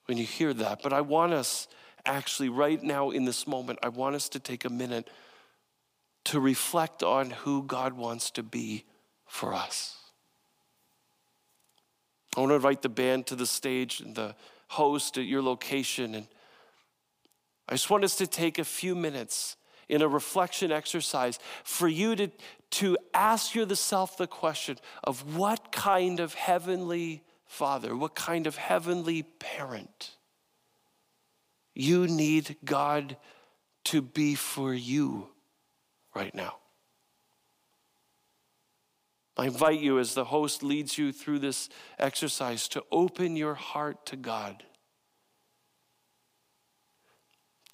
when 0.07 0.19
you 0.19 0.25
hear 0.25 0.53
that, 0.53 0.83
but 0.83 0.93
I 0.93 1.01
want 1.01 1.33
us 1.33 1.69
actually, 2.05 2.49
right 2.49 2.83
now 2.83 3.11
in 3.11 3.25
this 3.25 3.47
moment, 3.47 3.79
I 3.83 3.89
want 3.89 4.17
us 4.17 4.29
to 4.31 4.39
take 4.39 4.65
a 4.65 4.71
minute 4.71 5.09
to 6.25 6.41
reflect 6.41 7.03
on 7.03 7.31
who 7.31 7.63
God 7.65 7.95
wants 7.95 8.31
to 8.33 8.43
be 8.43 8.85
for 9.27 9.55
us. 9.55 9.97
I 12.37 12.41
want 12.41 12.51
to 12.51 12.57
invite 12.57 12.83
the 12.83 12.89
band 12.89 13.27
to 13.27 13.37
the 13.37 13.47
stage 13.47 14.01
and 14.01 14.15
the 14.15 14.35
host 14.69 15.19
at 15.19 15.25
your 15.25 15.43
location. 15.43 16.15
And 16.15 16.27
I 17.69 17.75
just 17.75 17.91
want 17.91 18.05
us 18.05 18.17
to 18.17 18.27
take 18.27 18.59
a 18.59 18.65
few 18.65 18.95
minutes 18.95 19.57
in 19.89 20.01
a 20.01 20.09
reflection 20.09 20.73
exercise 20.73 21.39
for 21.65 21.89
you 21.89 22.17
to, 22.17 22.31
to 22.71 22.97
ask 23.13 23.55
yourself 23.55 24.17
the 24.17 24.27
question 24.27 24.79
of 25.05 25.37
what 25.37 25.73
kind 25.73 26.21
of 26.21 26.35
heavenly 26.35 27.23
father, 27.45 27.95
what 27.95 28.15
kind 28.15 28.47
of 28.47 28.57
heavenly 28.57 29.25
parent 29.25 30.13
you 31.75 32.07
need 32.07 32.57
God 32.65 33.17
to 33.85 34.03
be 34.03 34.35
for 34.35 34.73
you 34.73 35.29
right 36.15 36.35
now. 36.35 36.57
I 39.37 39.47
invite 39.47 39.81
you, 39.81 39.99
as 39.99 40.15
the 40.15 40.25
host 40.25 40.63
leads 40.63 40.99
you 40.99 41.11
through 41.11 41.39
this 41.39 41.71
exercise, 41.99 42.69
to 42.69 42.85
open 42.93 43.35
your 43.35 43.55
heart 43.55 44.05
to 44.07 44.17
God, 44.17 44.63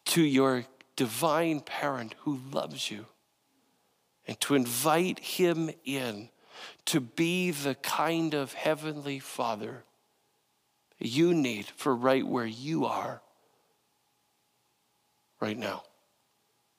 to 0.07 0.23
your 0.23 0.65
divine 0.95 1.61
parent 1.61 2.15
who 2.21 2.39
loves 2.53 2.91
you, 2.91 3.07
and 4.27 4.41
to 4.41 4.55
invite 4.55 5.19
him 5.19 5.71
in 5.85 6.31
to 6.87 7.01
be 7.01 7.51
the 7.51 7.75
kind 7.75 8.35
of 8.35 8.53
heavenly 8.53 9.19
father 9.19 9.85
you 10.99 11.35
need 11.35 11.67
for 11.67 11.95
right 11.95 12.27
where 12.27 12.47
you 12.47 12.85
are 12.85 13.21
right 15.41 15.57
now. 15.57 15.83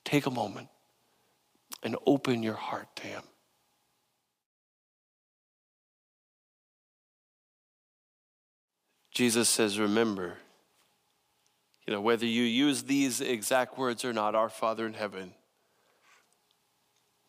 Take 0.06 0.26
a 0.26 0.32
moment 0.32 0.70
and 1.84 1.96
open 2.06 2.44
your 2.44 2.56
heart 2.56 2.88
to 2.98 3.08
Him. 3.08 3.24
Jesus 9.12 9.50
says, 9.50 9.80
Remember, 9.80 10.38
you 11.86 11.94
know, 11.94 12.02
whether 12.02 12.26
you 12.26 12.44
use 12.44 12.84
these 12.84 13.22
exact 13.22 13.78
words 13.78 14.06
or 14.06 14.14
not, 14.14 14.36
our 14.36 14.50
Father 14.50 14.86
in 14.86 14.94
heaven, 14.94 15.34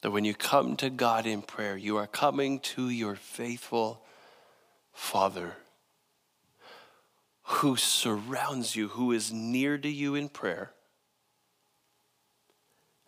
that 0.02 0.10
when 0.10 0.24
you 0.24 0.34
come 0.34 0.76
to 0.76 0.88
God 0.88 1.26
in 1.26 1.42
prayer, 1.42 1.76
you 1.76 1.96
are 1.96 2.06
coming 2.06 2.60
to 2.60 2.88
your 2.88 3.14
faithful 3.14 4.02
Father 4.92 5.56
who 7.42 7.76
surrounds 7.76 8.76
you, 8.76 8.88
who 8.88 9.12
is 9.12 9.32
near 9.32 9.76
to 9.76 9.88
you 9.88 10.14
in 10.14 10.28
prayer 10.28 10.72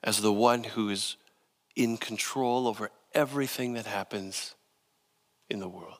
as 0.02 0.20
the 0.20 0.32
one 0.32 0.64
who 0.64 0.88
is 0.88 1.16
in 1.76 1.96
control 1.96 2.66
over 2.66 2.90
everything 3.14 3.74
that 3.74 3.86
happens 3.86 4.54
in 5.48 5.60
the 5.60 5.68
world. 5.68 5.98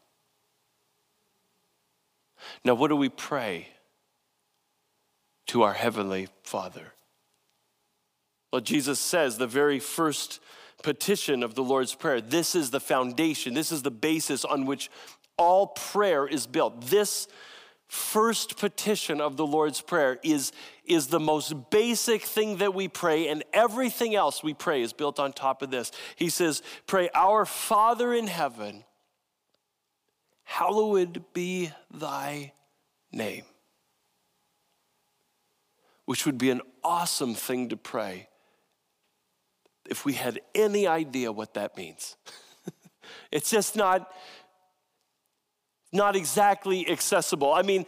Now, 2.64 2.74
what 2.74 2.88
do 2.88 2.96
we 2.96 3.08
pray 3.08 3.68
to 5.48 5.62
our 5.62 5.74
Heavenly 5.74 6.28
Father? 6.42 6.92
Well, 8.52 8.60
Jesus 8.60 8.98
says 8.98 9.38
the 9.38 9.46
very 9.46 9.78
first 9.78 10.40
petition 10.82 11.42
of 11.42 11.54
the 11.54 11.62
Lord's 11.62 11.94
Prayer 11.94 12.20
this 12.20 12.54
is 12.54 12.70
the 12.70 12.80
foundation, 12.80 13.54
this 13.54 13.72
is 13.72 13.82
the 13.82 13.90
basis 13.90 14.44
on 14.44 14.66
which 14.66 14.90
all 15.38 15.68
prayer 15.68 16.26
is 16.26 16.46
built. 16.46 16.82
This 16.82 17.28
first 17.92 18.56
petition 18.56 19.20
of 19.20 19.36
the 19.36 19.46
Lord's 19.46 19.82
Prayer 19.82 20.18
is, 20.22 20.50
is 20.86 21.08
the 21.08 21.20
most 21.20 21.70
basic 21.70 22.22
thing 22.22 22.56
that 22.56 22.72
we 22.72 22.88
pray, 22.88 23.28
and 23.28 23.44
everything 23.52 24.14
else 24.14 24.42
we 24.42 24.54
pray 24.54 24.80
is 24.80 24.94
built 24.94 25.20
on 25.20 25.30
top 25.34 25.60
of 25.60 25.70
this. 25.70 25.92
He 26.16 26.30
says, 26.30 26.62
Pray, 26.86 27.10
Our 27.14 27.44
Father 27.44 28.14
in 28.14 28.28
heaven, 28.28 28.84
hallowed 30.44 31.22
be 31.34 31.70
thy 31.92 32.54
name. 33.12 33.44
Which 36.06 36.24
would 36.24 36.38
be 36.38 36.48
an 36.48 36.62
awesome 36.82 37.34
thing 37.34 37.68
to 37.68 37.76
pray 37.76 38.30
if 39.90 40.06
we 40.06 40.14
had 40.14 40.40
any 40.54 40.86
idea 40.86 41.30
what 41.30 41.52
that 41.54 41.76
means. 41.76 42.16
it's 43.30 43.50
just 43.50 43.76
not 43.76 44.10
not 45.92 46.16
exactly 46.16 46.88
accessible. 46.88 47.52
I 47.52 47.62
mean, 47.62 47.86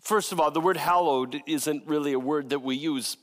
first 0.00 0.32
of 0.32 0.40
all, 0.40 0.50
the 0.50 0.60
word 0.60 0.76
hallowed 0.76 1.40
isn't 1.46 1.86
really 1.86 2.12
a 2.12 2.18
word 2.18 2.50
that 2.50 2.60
we 2.60 2.76
use 2.76 3.16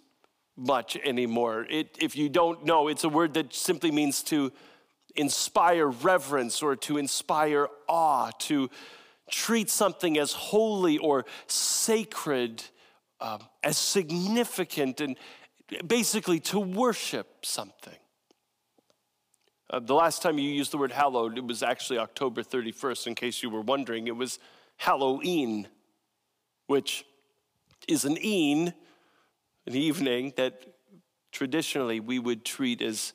much 0.58 0.97
anymore. 0.97 1.65
It, 1.69 1.97
if 1.99 2.15
you 2.15 2.29
don't 2.29 2.65
know, 2.65 2.88
it's 2.88 3.03
a 3.03 3.10
word 3.10 3.34
that 3.36 3.53
simply 3.53 3.91
means 3.91 4.23
to 4.23 4.51
inspire 5.15 5.88
reverence 5.88 6.62
or 6.62 6.75
to 6.75 6.97
inspire 6.97 7.67
awe, 7.88 8.32
to 8.39 8.69
treat 9.29 9.69
something 9.69 10.17
as 10.17 10.34
holy 10.34 10.97
or 10.97 11.25
sacred, 11.47 12.63
um, 13.21 13.39
as 13.63 13.77
significant, 13.77 15.01
and 15.01 15.17
basically 15.88 16.39
to 16.39 16.60
worship 16.60 17.45
something. 17.45 17.97
Uh, 19.74 19.80
the 19.80 19.96
last 19.96 20.22
time 20.22 20.38
you 20.38 20.52
used 20.52 20.72
the 20.72 20.78
word 20.78 20.92
hallowed, 20.92 21.36
it 21.36 21.44
was 21.44 21.64
actually 21.64 21.98
October 21.98 22.44
31st, 22.44 23.08
in 23.08 23.16
case 23.16 23.42
you 23.42 23.50
were 23.50 23.62
wondering. 23.62 24.06
It 24.06 24.16
was 24.16 24.38
Halloween, 24.78 25.68
which 26.68 27.04
is 27.88 28.06
an 28.06 28.16
een, 28.24 28.72
an 29.66 29.76
evening 29.76 30.32
that 30.38 30.62
traditionally 31.32 32.00
we 32.00 32.20
would 32.20 32.46
treat 32.46 32.84
as, 32.84 33.14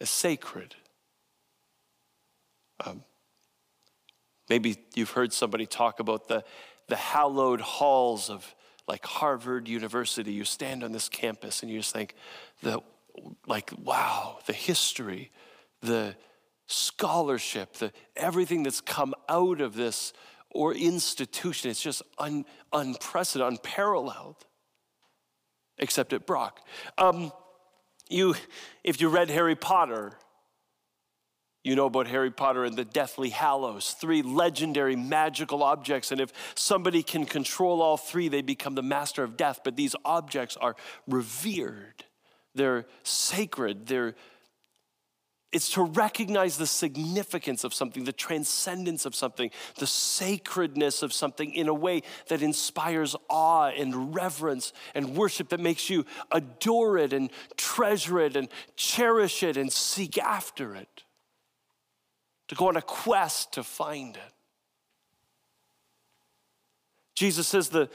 as 0.00 0.08
sacred. 0.08 0.74
Um, 2.86 3.04
maybe 4.48 4.78
you've 4.94 5.10
heard 5.10 5.30
somebody 5.34 5.66
talk 5.66 6.00
about 6.00 6.26
the, 6.26 6.42
the 6.88 6.96
hallowed 6.96 7.60
halls 7.60 8.30
of 8.30 8.54
like 8.88 9.04
Harvard 9.04 9.68
University. 9.68 10.32
You 10.32 10.44
stand 10.44 10.82
on 10.82 10.92
this 10.92 11.10
campus 11.10 11.62
and 11.62 11.70
you 11.70 11.80
just 11.80 11.92
think, 11.92 12.14
the, 12.62 12.80
like, 13.46 13.72
wow, 13.76 14.38
the 14.46 14.54
history 14.54 15.32
the 15.86 16.16
scholarship, 16.66 17.74
the, 17.74 17.92
everything 18.16 18.62
that's 18.62 18.80
come 18.80 19.14
out 19.28 19.60
of 19.60 19.74
this 19.74 20.12
or 20.50 20.74
institution. 20.74 21.70
It's 21.70 21.82
just 21.82 22.02
un, 22.18 22.44
unprecedented, 22.72 23.60
unparalleled, 23.60 24.44
except 25.78 26.12
at 26.12 26.26
Brock. 26.26 26.60
Um, 26.98 27.32
you, 28.08 28.34
if 28.84 29.00
you 29.00 29.08
read 29.08 29.30
Harry 29.30 29.56
Potter, 29.56 30.12
you 31.62 31.74
know 31.74 31.86
about 31.86 32.06
Harry 32.06 32.30
Potter 32.30 32.64
and 32.64 32.76
the 32.76 32.84
Deathly 32.84 33.30
Hallows, 33.30 33.90
three 33.90 34.22
legendary 34.22 34.94
magical 34.94 35.64
objects. 35.64 36.12
And 36.12 36.20
if 36.20 36.32
somebody 36.54 37.02
can 37.02 37.26
control 37.26 37.82
all 37.82 37.96
three, 37.96 38.28
they 38.28 38.40
become 38.40 38.76
the 38.76 38.82
master 38.82 39.24
of 39.24 39.36
death. 39.36 39.60
But 39.64 39.76
these 39.76 39.96
objects 40.04 40.56
are 40.56 40.76
revered, 41.08 42.04
they're 42.54 42.86
sacred, 43.02 43.88
they're 43.88 44.14
it's 45.56 45.70
to 45.70 45.82
recognize 45.82 46.58
the 46.58 46.66
significance 46.66 47.64
of 47.64 47.72
something, 47.72 48.04
the 48.04 48.12
transcendence 48.12 49.06
of 49.06 49.14
something, 49.14 49.50
the 49.78 49.86
sacredness 49.86 51.02
of 51.02 51.14
something 51.14 51.54
in 51.54 51.66
a 51.66 51.72
way 51.72 52.02
that 52.28 52.42
inspires 52.42 53.16
awe 53.30 53.68
and 53.68 54.14
reverence 54.14 54.74
and 54.94 55.16
worship 55.16 55.48
that 55.48 55.58
makes 55.58 55.88
you 55.88 56.04
adore 56.30 56.98
it 56.98 57.14
and 57.14 57.30
treasure 57.56 58.20
it 58.20 58.36
and 58.36 58.50
cherish 58.76 59.42
it 59.42 59.56
and 59.56 59.72
seek 59.72 60.18
after 60.18 60.74
it. 60.74 61.04
To 62.48 62.54
go 62.54 62.68
on 62.68 62.76
a 62.76 62.82
quest 62.82 63.54
to 63.54 63.62
find 63.62 64.14
it. 64.14 64.32
Jesus 67.14 67.48
says 67.48 67.70
the, 67.70 67.88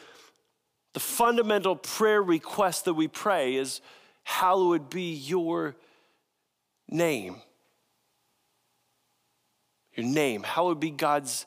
the 0.94 1.00
fundamental 1.00 1.76
prayer 1.76 2.24
request 2.24 2.86
that 2.86 2.96
we 2.96 3.08
pray 3.08 3.54
is, 3.54 3.82
Hallowed 4.24 4.90
be 4.90 5.14
your 5.14 5.76
name. 6.90 7.42
Your 9.96 10.06
name. 10.06 10.44
How 10.44 10.68
would 10.68 10.80
be 10.80 10.92
God's 10.92 11.46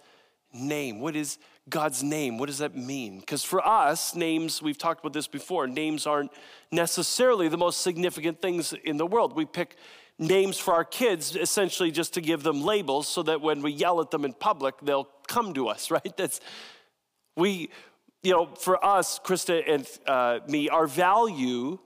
name? 0.52 1.00
What 1.00 1.16
is 1.16 1.38
God's 1.68 2.02
name? 2.02 2.38
What 2.38 2.46
does 2.46 2.58
that 2.58 2.76
mean? 2.76 3.20
Because 3.20 3.42
for 3.42 3.66
us, 3.66 4.14
names, 4.14 4.60
we've 4.60 4.78
talked 4.78 5.00
about 5.00 5.12
this 5.12 5.26
before, 5.26 5.66
names 5.66 6.06
aren't 6.06 6.30
necessarily 6.70 7.48
the 7.48 7.56
most 7.56 7.80
significant 7.80 8.42
things 8.42 8.74
in 8.84 8.96
the 8.96 9.06
world. 9.06 9.34
We 9.34 9.46
pick 9.46 9.76
names 10.18 10.58
for 10.58 10.74
our 10.74 10.84
kids 10.84 11.34
essentially 11.34 11.90
just 11.90 12.14
to 12.14 12.20
give 12.20 12.42
them 12.42 12.62
labels 12.62 13.08
so 13.08 13.22
that 13.22 13.40
when 13.40 13.62
we 13.62 13.72
yell 13.72 14.00
at 14.00 14.10
them 14.10 14.24
in 14.24 14.32
public, 14.32 14.74
they'll 14.82 15.08
come 15.26 15.54
to 15.54 15.68
us, 15.68 15.90
right? 15.90 16.16
That's, 16.16 16.40
we, 17.36 17.70
you 18.22 18.32
know, 18.32 18.46
for 18.46 18.84
us, 18.84 19.18
Krista 19.18 19.62
and 19.66 19.86
uh, 20.06 20.40
me, 20.48 20.68
our 20.68 20.86
value 20.86 21.78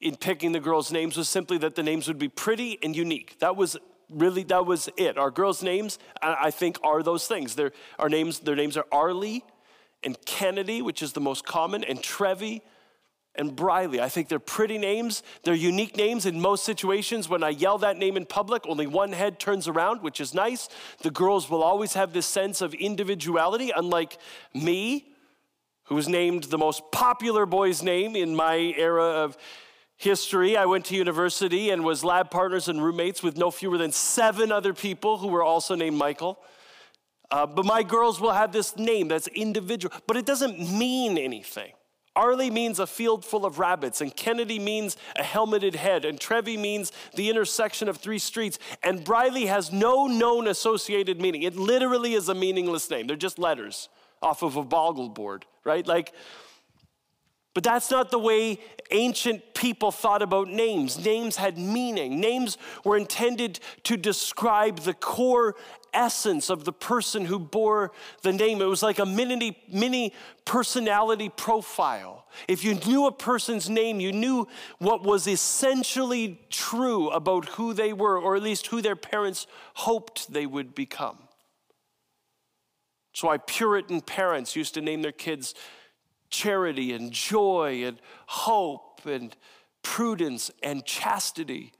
in 0.00 0.16
picking 0.16 0.52
the 0.52 0.60
girls' 0.60 0.92
names 0.92 1.16
was 1.16 1.28
simply 1.28 1.58
that 1.58 1.74
the 1.74 1.82
names 1.82 2.08
would 2.08 2.18
be 2.18 2.28
pretty 2.28 2.78
and 2.82 2.94
unique. 2.94 3.38
That 3.40 3.56
was 3.56 3.76
really 4.08 4.42
that 4.44 4.66
was 4.66 4.88
it. 4.96 5.18
Our 5.18 5.30
girls' 5.30 5.62
names, 5.62 5.98
I 6.22 6.50
think, 6.50 6.78
are 6.82 7.02
those 7.02 7.26
things. 7.26 7.54
Their, 7.54 7.72
our 7.98 8.08
names, 8.08 8.40
their 8.40 8.56
names 8.56 8.76
are 8.76 8.86
Arlie 8.92 9.44
and 10.02 10.16
Kennedy, 10.26 10.82
which 10.82 11.02
is 11.02 11.12
the 11.12 11.20
most 11.20 11.44
common, 11.44 11.84
and 11.84 12.02
Trevi 12.02 12.62
and 13.34 13.56
Briley. 13.56 14.00
I 14.00 14.08
think 14.08 14.28
they're 14.28 14.38
pretty 14.38 14.78
names. 14.78 15.22
They're 15.42 15.54
unique 15.54 15.96
names 15.96 16.26
in 16.26 16.40
most 16.40 16.64
situations. 16.64 17.28
When 17.28 17.42
I 17.42 17.48
yell 17.48 17.78
that 17.78 17.96
name 17.96 18.16
in 18.16 18.26
public, 18.26 18.64
only 18.66 18.86
one 18.86 19.12
head 19.12 19.40
turns 19.40 19.66
around, 19.66 20.02
which 20.02 20.20
is 20.20 20.34
nice. 20.34 20.68
The 21.02 21.10
girls 21.10 21.50
will 21.50 21.62
always 21.62 21.94
have 21.94 22.12
this 22.12 22.26
sense 22.26 22.60
of 22.60 22.74
individuality, 22.74 23.72
unlike 23.74 24.18
me, 24.54 25.06
who 25.84 25.96
was 25.96 26.08
named 26.08 26.44
the 26.44 26.58
most 26.58 26.82
popular 26.92 27.44
boy's 27.44 27.82
name 27.82 28.16
in 28.16 28.34
my 28.34 28.56
era 28.76 29.04
of 29.04 29.36
history, 30.04 30.56
I 30.56 30.66
went 30.66 30.84
to 30.86 30.94
university 30.94 31.70
and 31.70 31.84
was 31.84 32.04
lab 32.04 32.30
partners 32.30 32.68
and 32.68 32.82
roommates 32.82 33.22
with 33.22 33.36
no 33.36 33.50
fewer 33.50 33.78
than 33.78 33.90
seven 33.90 34.52
other 34.52 34.72
people 34.72 35.18
who 35.18 35.28
were 35.28 35.42
also 35.42 35.74
named 35.74 35.96
Michael. 35.96 36.38
Uh, 37.30 37.46
but 37.46 37.64
my 37.64 37.82
girls 37.82 38.20
will 38.20 38.32
have 38.32 38.52
this 38.52 38.76
name 38.76 39.08
that's 39.08 39.26
individual, 39.28 39.94
but 40.06 40.16
it 40.16 40.24
doesn't 40.24 40.60
mean 40.78 41.18
anything. 41.18 41.72
Arlie 42.16 42.50
means 42.50 42.78
a 42.78 42.86
field 42.86 43.24
full 43.24 43.44
of 43.44 43.58
rabbits, 43.58 44.00
and 44.00 44.14
Kennedy 44.14 44.60
means 44.60 44.96
a 45.16 45.22
helmeted 45.24 45.74
head, 45.74 46.04
and 46.04 46.20
Trevi 46.20 46.56
means 46.56 46.92
the 47.16 47.28
intersection 47.28 47.88
of 47.88 47.96
three 47.96 48.20
streets, 48.20 48.58
and 48.84 49.02
Briley 49.02 49.46
has 49.46 49.72
no 49.72 50.06
known 50.06 50.46
associated 50.46 51.20
meaning. 51.20 51.42
It 51.42 51.56
literally 51.56 52.14
is 52.14 52.28
a 52.28 52.34
meaningless 52.34 52.88
name. 52.88 53.08
They're 53.08 53.16
just 53.16 53.38
letters 53.38 53.88
off 54.22 54.42
of 54.42 54.54
a 54.56 54.62
boggle 54.62 55.08
board, 55.08 55.44
right? 55.64 55.84
Like, 55.84 56.12
but 57.54 57.62
that's 57.62 57.90
not 57.90 58.10
the 58.10 58.18
way 58.18 58.58
ancient 58.90 59.54
people 59.54 59.92
thought 59.92 60.22
about 60.22 60.48
names. 60.48 61.02
Names 61.02 61.36
had 61.36 61.56
meaning. 61.56 62.20
Names 62.20 62.58
were 62.84 62.96
intended 62.96 63.60
to 63.84 63.96
describe 63.96 64.80
the 64.80 64.92
core 64.92 65.54
essence 65.92 66.50
of 66.50 66.64
the 66.64 66.72
person 66.72 67.24
who 67.24 67.38
bore 67.38 67.92
the 68.22 68.32
name. 68.32 68.60
It 68.60 68.64
was 68.64 68.82
like 68.82 68.98
a 68.98 69.06
mini, 69.06 69.56
mini 69.72 70.12
personality 70.44 71.28
profile. 71.28 72.26
If 72.48 72.64
you 72.64 72.74
knew 72.74 73.06
a 73.06 73.12
person's 73.12 73.70
name, 73.70 74.00
you 74.00 74.10
knew 74.10 74.48
what 74.78 75.04
was 75.04 75.28
essentially 75.28 76.40
true 76.50 77.08
about 77.10 77.50
who 77.50 77.72
they 77.72 77.92
were, 77.92 78.18
or 78.18 78.34
at 78.34 78.42
least 78.42 78.66
who 78.66 78.82
their 78.82 78.96
parents 78.96 79.46
hoped 79.74 80.32
they 80.32 80.46
would 80.46 80.74
become. 80.74 81.18
That's 83.12 83.22
why 83.22 83.38
Puritan 83.38 84.00
parents 84.00 84.56
used 84.56 84.74
to 84.74 84.80
name 84.80 85.02
their 85.02 85.12
kids 85.12 85.54
charity 86.30 86.92
and 86.92 87.12
joy 87.12 87.84
and 87.84 87.98
hope 88.26 89.06
and 89.06 89.36
prudence 89.82 90.50
and 90.62 90.84
chastity. 90.84 91.72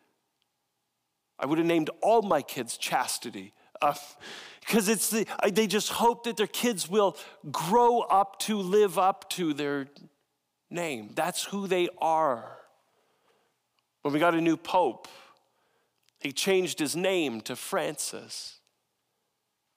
I 1.39 1.47
would 1.47 1.59
have 1.59 1.67
named 1.67 1.91
all 2.03 2.23
my 2.23 2.43
kids 2.43 2.77
chastity. 2.77 3.53
because 3.81 4.89
uh, 4.89 4.93
it's 4.93 5.11
the, 5.11 5.27
they 5.53 5.67
just 5.67 5.91
hope 5.91 6.25
that 6.25 6.37
their 6.37 6.47
kids 6.47 6.89
will 6.89 7.17
grow 7.51 8.01
up 8.01 8.39
to 8.41 8.59
live 8.59 8.99
up 8.99 9.29
to 9.31 9.53
their 9.53 9.89
name. 10.71 11.11
That's 11.15 11.45
who 11.45 11.67
they 11.67 11.89
are. 11.99 12.59
When 14.03 14.13
we 14.13 14.21
got 14.21 14.35
a 14.35 14.41
new 14.41 14.57
pope, 14.57 15.09
he 16.21 16.33
changed 16.33 16.79
his 16.79 16.95
name 16.95 17.41
to 17.43 17.57
Francis 17.57 18.61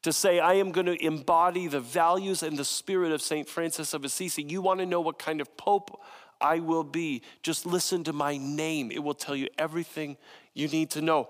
to 0.08 0.14
say, 0.14 0.40
I 0.40 0.54
am 0.54 0.72
going 0.72 0.86
to 0.86 1.06
embody 1.06 1.68
the 1.68 1.82
values 1.82 2.42
and 2.42 2.58
the 2.58 2.64
spirit 2.64 3.12
of 3.12 3.22
St. 3.22 3.46
Francis 3.46 3.94
of 3.94 4.06
Assisi. 4.06 4.42
You 4.42 4.62
want 4.62 4.80
to 4.80 4.86
know 4.86 5.02
what 5.02 5.20
kind 5.20 5.42
of 5.42 5.58
pope 5.58 6.02
I 6.40 6.60
will 6.60 6.86
be? 6.86 7.24
Just 7.44 7.66
listen 7.66 8.06
to 8.06 8.14
my 8.14 8.38
name, 8.38 8.90
it 8.90 9.04
will 9.04 9.14
tell 9.14 9.36
you 9.36 9.50
everything 9.58 10.16
you 10.54 10.70
need 10.70 10.92
to 10.92 11.02
know. 11.02 11.28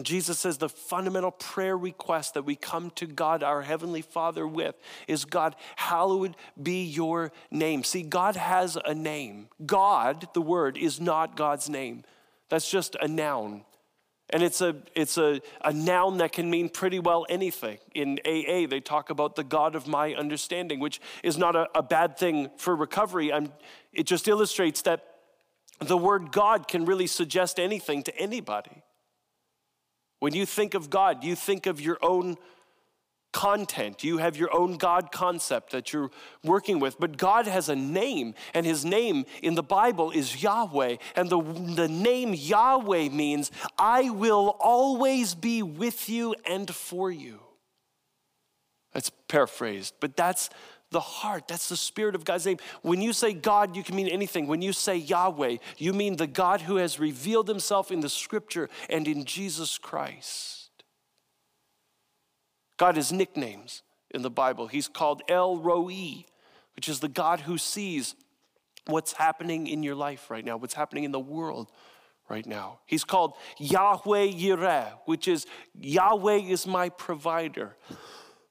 Jesus 0.00 0.38
says 0.38 0.56
the 0.56 0.70
fundamental 0.70 1.30
prayer 1.30 1.76
request 1.76 2.32
that 2.34 2.46
we 2.46 2.56
come 2.56 2.90
to 2.96 3.06
God, 3.06 3.42
our 3.42 3.60
Heavenly 3.60 4.02
Father, 4.02 4.46
with 4.46 4.76
is 5.06 5.26
God, 5.26 5.54
hallowed 5.76 6.36
be 6.62 6.84
your 6.84 7.32
name. 7.50 7.84
See, 7.84 8.02
God 8.02 8.36
has 8.36 8.78
a 8.82 8.94
name. 8.94 9.48
God, 9.66 10.28
the 10.32 10.42
word, 10.42 10.78
is 10.78 11.00
not 11.00 11.36
God's 11.36 11.68
name. 11.68 12.02
That's 12.48 12.70
just 12.70 12.96
a 12.98 13.08
noun. 13.08 13.64
And 14.30 14.42
it's 14.42 14.60
a, 14.60 14.74
it's 14.94 15.18
a, 15.18 15.40
a 15.64 15.72
noun 15.72 16.18
that 16.18 16.32
can 16.32 16.50
mean 16.50 16.68
pretty 16.68 16.98
well 16.98 17.26
anything. 17.28 17.78
In 17.94 18.18
AA, 18.26 18.66
they 18.68 18.80
talk 18.80 19.10
about 19.10 19.36
the 19.36 19.44
God 19.44 19.76
of 19.76 19.86
my 19.86 20.14
understanding, 20.14 20.80
which 20.80 21.00
is 21.22 21.38
not 21.38 21.54
a, 21.54 21.68
a 21.76 21.82
bad 21.82 22.18
thing 22.18 22.50
for 22.56 22.74
recovery. 22.74 23.32
I'm, 23.32 23.52
it 23.92 24.04
just 24.04 24.26
illustrates 24.26 24.82
that 24.82 25.04
the 25.80 25.96
word 25.96 26.32
God 26.32 26.66
can 26.66 26.86
really 26.86 27.06
suggest 27.06 27.60
anything 27.60 28.02
to 28.04 28.18
anybody. 28.18 28.82
When 30.18 30.34
you 30.34 30.46
think 30.46 30.74
of 30.74 30.90
God, 30.90 31.22
you 31.22 31.36
think 31.36 31.66
of 31.66 31.80
your 31.80 31.98
own 32.02 32.36
content. 33.32 34.02
You 34.02 34.18
have 34.18 34.36
your 34.36 34.54
own 34.54 34.76
God 34.76 35.12
concept 35.12 35.72
that 35.72 35.92
you're 35.92 36.10
working 36.42 36.78
with. 36.78 36.98
But 36.98 37.18
God 37.18 37.46
has 37.46 37.68
a 37.68 37.76
name, 37.76 38.34
and 38.54 38.64
his 38.64 38.84
name 38.84 39.26
in 39.42 39.54
the 39.54 39.62
Bible 39.62 40.10
is 40.10 40.42
Yahweh. 40.42 40.96
And 41.14 41.28
the, 41.28 41.40
the 41.40 41.88
name 41.88 42.34
Yahweh 42.34 43.10
means, 43.10 43.50
I 43.78 44.10
will 44.10 44.56
always 44.60 45.34
be 45.34 45.62
with 45.62 46.08
you 46.08 46.34
and 46.46 46.74
for 46.74 47.10
you. 47.10 47.40
That's 48.92 49.10
paraphrased, 49.28 49.94
but 50.00 50.16
that's 50.16 50.48
the 50.90 51.00
heart. 51.00 51.48
That's 51.48 51.68
the 51.68 51.76
spirit 51.76 52.14
of 52.14 52.24
God's 52.24 52.46
name. 52.46 52.58
When 52.82 53.02
you 53.02 53.12
say 53.12 53.34
God, 53.34 53.76
you 53.76 53.82
can 53.82 53.96
mean 53.96 54.08
anything. 54.08 54.46
When 54.46 54.62
you 54.62 54.72
say 54.72 54.96
Yahweh, 54.96 55.58
you 55.76 55.92
mean 55.92 56.16
the 56.16 56.26
God 56.26 56.62
who 56.62 56.76
has 56.76 56.98
revealed 56.98 57.48
himself 57.48 57.90
in 57.90 58.00
the 58.00 58.08
scripture 58.08 58.70
and 58.88 59.06
in 59.06 59.24
Jesus 59.24 59.76
Christ. 59.76 60.65
God 62.76 62.96
has 62.96 63.12
nicknames 63.12 63.82
in 64.10 64.22
the 64.22 64.30
Bible. 64.30 64.66
He's 64.66 64.88
called 64.88 65.22
El 65.28 65.58
Roi, 65.58 66.24
which 66.74 66.88
is 66.88 67.00
the 67.00 67.08
God 67.08 67.40
who 67.40 67.58
sees 67.58 68.14
what's 68.86 69.12
happening 69.12 69.66
in 69.66 69.82
your 69.82 69.94
life 69.94 70.30
right 70.30 70.44
now, 70.44 70.56
what's 70.56 70.74
happening 70.74 71.04
in 71.04 71.12
the 71.12 71.20
world 71.20 71.70
right 72.28 72.46
now. 72.46 72.80
He's 72.86 73.04
called 73.04 73.34
Yahweh 73.58 74.28
Yireh, 74.32 74.92
which 75.06 75.28
is 75.28 75.46
Yahweh 75.80 76.38
is 76.38 76.66
my 76.66 76.88
provider. 76.88 77.76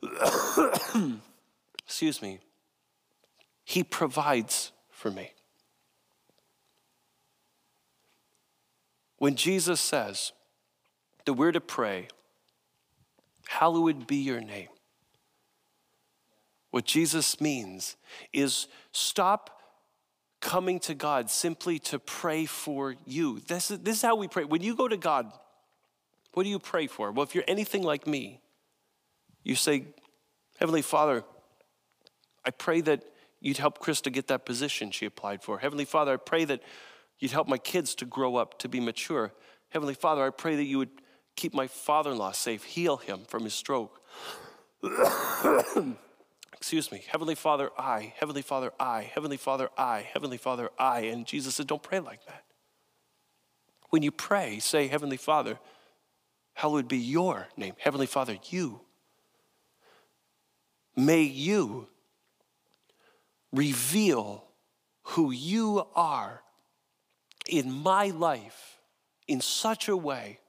excuse 1.84 2.22
me, 2.22 2.40
He 3.64 3.84
provides 3.84 4.72
for 4.90 5.12
me. 5.12 5.32
When 9.18 9.36
Jesus 9.36 9.80
says 9.80 10.34
that 11.26 11.34
we're 11.34 11.52
to 11.52 11.62
pray, 11.62 12.10
hallowed 13.48 14.08
be 14.08 14.18
your 14.18 14.42
name, 14.42 14.70
what 16.72 16.86
Jesus 16.86 17.40
means 17.40 17.96
is 18.34 18.68
stop 18.92 19.62
coming 20.42 20.80
to 20.80 20.94
God 20.94 21.30
simply 21.30 21.80
to 21.80 22.00
pray 22.00 22.46
for 22.46 22.96
you. 23.06 23.40
This 23.48 23.72
is, 23.72 23.80
this 23.80 23.98
is 23.98 24.02
how 24.02 24.16
we 24.16 24.28
pray. 24.28 24.44
When 24.44 24.62
you 24.62 24.76
go 24.76 24.88
to 24.88 24.98
God, 24.98 25.32
what 26.34 26.44
do 26.44 26.50
you 26.50 26.60
pray 26.60 26.88
for? 26.88 27.12
Well, 27.12 27.24
if 27.24 27.34
you're 27.34 27.46
anything 27.48 27.82
like 27.82 28.06
me, 28.06 28.42
you 29.44 29.56
say, 29.56 29.86
Heavenly 30.60 30.82
Father, 30.82 31.24
I 32.46 32.52
pray 32.52 32.82
that 32.82 33.04
you'd 33.40 33.58
help 33.58 33.80
Krista 33.80 34.12
get 34.12 34.28
that 34.28 34.46
position 34.46 34.92
she 34.92 35.06
applied 35.06 35.44
for. 35.44 35.60
Heavenly 35.60 35.86
Father, 35.86 36.14
I 36.14 36.18
pray 36.18 36.46
that 36.46 36.62
you'd 37.20 37.32
help 37.32 37.48
my 37.48 37.58
kids 37.58 37.96
to 37.96 38.06
grow 38.06 38.36
up 38.36 38.60
to 38.60 38.70
be 38.70 38.80
mature. 38.80 39.32
Heavenly 39.70 39.94
Father, 39.94 40.26
I 40.26 40.30
pray 40.30 40.56
that 40.56 40.64
you 40.64 40.78
would 40.78 40.90
keep 41.36 41.54
my 41.54 41.68
father 41.68 42.12
in 42.12 42.18
law 42.18 42.32
safe, 42.32 42.64
heal 42.64 42.98
him 42.98 43.22
from 43.28 43.44
his 43.44 43.54
stroke. 43.54 44.02
Excuse 46.54 46.92
me. 46.92 47.04
Heavenly 47.08 47.36
Father, 47.36 47.70
I. 47.78 48.14
Heavenly 48.18 48.42
Father, 48.42 48.72
I. 48.80 49.04
Heavenly 49.14 49.38
Father, 49.38 49.70
I. 49.78 50.08
Heavenly 50.14 50.38
Father, 50.38 50.70
I. 50.80 51.02
And 51.02 51.26
Jesus 51.26 51.56
said, 51.56 51.68
don't 51.68 51.84
pray 51.84 52.00
like 52.00 52.26
that. 52.26 52.44
When 53.90 54.02
you 54.02 54.12
pray, 54.12 54.60
say, 54.60 54.88
Heavenly 54.88 55.18
Father, 55.18 55.60
hallowed 56.54 56.88
be 56.88 56.98
your 56.98 57.48
name. 57.56 57.76
Heavenly 57.78 58.08
Father, 58.08 58.38
you. 58.50 58.82
May 60.96 61.22
you 61.22 61.88
reveal 63.52 64.46
who 65.04 65.32
you 65.32 65.86
are 65.96 66.42
in 67.48 67.72
my 67.72 68.08
life 68.08 68.80
in 69.28 69.40
such 69.40 69.88
a 69.88 69.96
way 69.96 70.40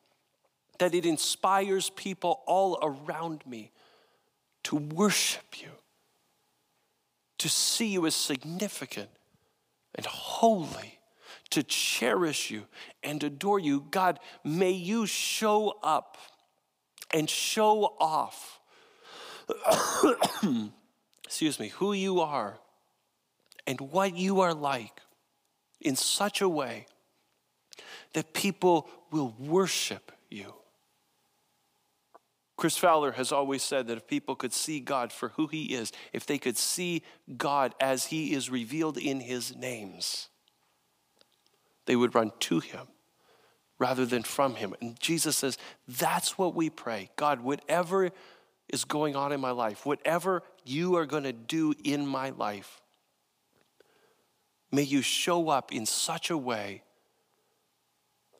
that 0.78 0.94
it 0.94 1.06
inspires 1.06 1.90
people 1.90 2.42
all 2.46 2.78
around 2.82 3.44
me 3.46 3.72
to 4.64 4.76
worship 4.76 5.60
you, 5.60 5.70
to 7.38 7.48
see 7.48 7.86
you 7.86 8.06
as 8.06 8.14
significant 8.14 9.08
and 9.94 10.06
holy, 10.06 10.98
to 11.50 11.62
cherish 11.62 12.50
you 12.50 12.66
and 13.02 13.22
adore 13.22 13.58
you. 13.58 13.86
God, 13.90 14.18
may 14.44 14.72
you 14.72 15.06
show 15.06 15.78
up 15.82 16.18
and 17.12 17.30
show 17.30 17.94
off, 18.00 18.60
excuse 21.24 21.60
me, 21.60 21.68
who 21.68 21.92
you 21.92 22.20
are 22.20 22.58
and 23.66 23.80
what 23.80 24.16
you 24.16 24.40
are 24.40 24.54
like 24.54 25.00
in 25.80 25.96
such 25.96 26.40
a 26.40 26.48
way 26.48 26.86
that 28.14 28.32
people 28.32 28.88
will 29.10 29.34
worship 29.38 30.12
you. 30.30 30.54
Chris 32.56 32.76
Fowler 32.76 33.12
has 33.12 33.32
always 33.32 33.62
said 33.62 33.86
that 33.86 33.98
if 33.98 34.06
people 34.06 34.34
could 34.34 34.52
see 34.52 34.80
God 34.80 35.12
for 35.12 35.30
who 35.30 35.46
he 35.46 35.74
is, 35.74 35.92
if 36.12 36.24
they 36.24 36.38
could 36.38 36.56
see 36.56 37.02
God 37.36 37.74
as 37.80 38.06
he 38.06 38.32
is 38.32 38.48
revealed 38.48 38.96
in 38.96 39.20
his 39.20 39.54
names, 39.54 40.28
they 41.84 41.96
would 41.96 42.14
run 42.14 42.32
to 42.40 42.60
him 42.60 42.86
rather 43.78 44.06
than 44.06 44.22
from 44.22 44.54
him. 44.54 44.74
And 44.80 44.98
Jesus 44.98 45.36
says, 45.36 45.58
that's 45.86 46.38
what 46.38 46.54
we 46.54 46.70
pray. 46.70 47.10
God, 47.16 47.40
whatever 47.40 48.10
is 48.72 48.84
going 48.84 49.14
on 49.14 49.32
in 49.32 49.40
my 49.40 49.50
life, 49.50 49.84
whatever 49.84 50.42
you 50.64 50.96
are 50.96 51.06
going 51.06 51.24
to 51.24 51.32
do 51.34 51.74
in 51.84 52.06
my 52.06 52.30
life, 52.30 52.80
May 54.72 54.82
you 54.82 55.02
show 55.02 55.48
up 55.48 55.72
in 55.72 55.86
such 55.86 56.30
a 56.30 56.36
way 56.36 56.82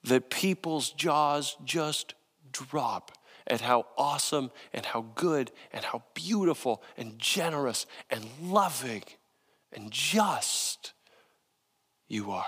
that 0.05 0.31
people's 0.31 0.91
jaws 0.91 1.57
just 1.65 2.15
drop 2.53 3.13
at 3.47 3.61
how 3.61 3.87
awesome 3.97 4.51
and 4.73 4.85
how 4.85 5.07
good 5.15 5.53
and 5.73 5.85
how 5.85 6.03
beautiful 6.15 6.83
and 6.97 7.19
generous 7.19 7.87
and 8.11 8.25
loving 8.43 9.05
and 9.73 9.91
just 9.91 10.93
you 12.09 12.31
are. 12.31 12.47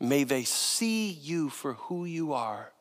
May 0.00 0.24
they 0.24 0.44
see 0.44 1.10
you 1.10 1.50
for 1.50 1.74
who 1.74 2.04
you 2.04 2.32
are 2.32 2.72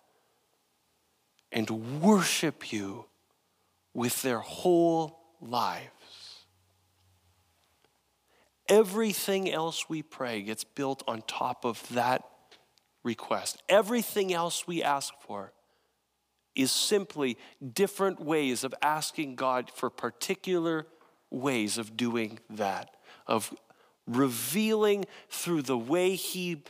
and 1.51 2.01
worship 2.01 2.71
you 2.71 3.06
with 3.93 4.21
their 4.21 4.39
whole 4.39 5.19
lives. 5.41 5.89
Everything 8.69 9.51
else 9.51 9.89
we 9.89 10.03
pray 10.03 10.41
gets 10.41 10.63
built 10.63 11.01
on 11.08 11.23
top 11.23 11.65
of 11.65 11.88
that 11.89 12.23
request. 13.03 13.63
Everything 13.69 14.34
else 14.34 14.67
we 14.67 14.84
ask 14.84 15.13
for 15.21 15.53
is 16.57 16.71
simply 16.71 17.37
different 17.73 18.19
ways 18.19 18.63
of 18.63 18.73
asking 18.81 19.35
God 19.35 19.71
for 19.73 19.89
particular 19.89 20.87
ways 21.29 21.77
of 21.77 21.95
doing 21.95 22.39
that, 22.49 22.95
of 23.27 23.53
revealing 24.07 25.05
through 25.29 25.61
the 25.61 25.77
way 25.77 26.15
He 26.15 26.63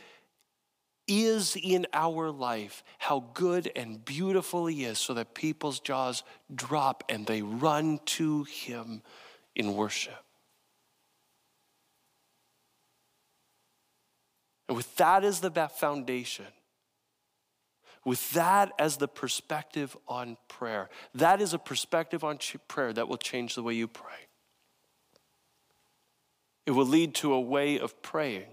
is 1.07 1.55
in 1.55 1.87
our 1.93 2.29
life 2.29 2.83
how 2.97 3.23
good 3.33 3.71
and 3.75 4.03
beautiful 4.03 4.65
He 4.65 4.83
is, 4.83 4.99
so 4.99 5.13
that 5.13 5.33
people's 5.33 5.79
jaws 5.79 6.23
drop 6.53 7.03
and 7.07 7.25
they 7.25 7.41
run 7.41 7.99
to 8.05 8.43
Him 8.43 9.01
in 9.55 9.73
worship. 9.73 10.23
And 14.67 14.75
with 14.75 14.93
that 14.97 15.23
as 15.23 15.39
the 15.39 15.49
foundation, 15.69 16.45
with 18.05 18.31
that 18.31 18.71
as 18.79 18.97
the 18.97 19.07
perspective 19.07 19.97
on 20.07 20.37
prayer, 20.47 20.89
that 21.13 21.41
is 21.41 21.53
a 21.53 21.59
perspective 21.59 22.23
on 22.23 22.39
prayer 22.67 22.93
that 22.93 23.07
will 23.07 23.17
change 23.17 23.55
the 23.55 23.63
way 23.63 23.73
you 23.73 23.87
pray. 23.87 24.27
It 26.65 26.71
will 26.71 26.85
lead 26.85 27.15
to 27.15 27.33
a 27.33 27.39
way 27.39 27.79
of 27.79 28.01
praying 28.01 28.47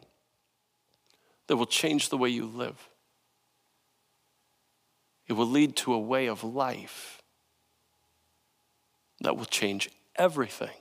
that 1.46 1.56
will 1.56 1.66
change 1.66 2.08
the 2.08 2.16
way 2.16 2.28
you 2.28 2.46
live. 2.46 2.88
It 5.26 5.32
will 5.34 5.48
lead 5.48 5.76
to 5.76 5.94
a 5.94 5.98
way 5.98 6.26
of 6.26 6.44
life 6.44 7.22
that 9.20 9.36
will 9.36 9.46
change 9.46 9.90
everything, 10.16 10.76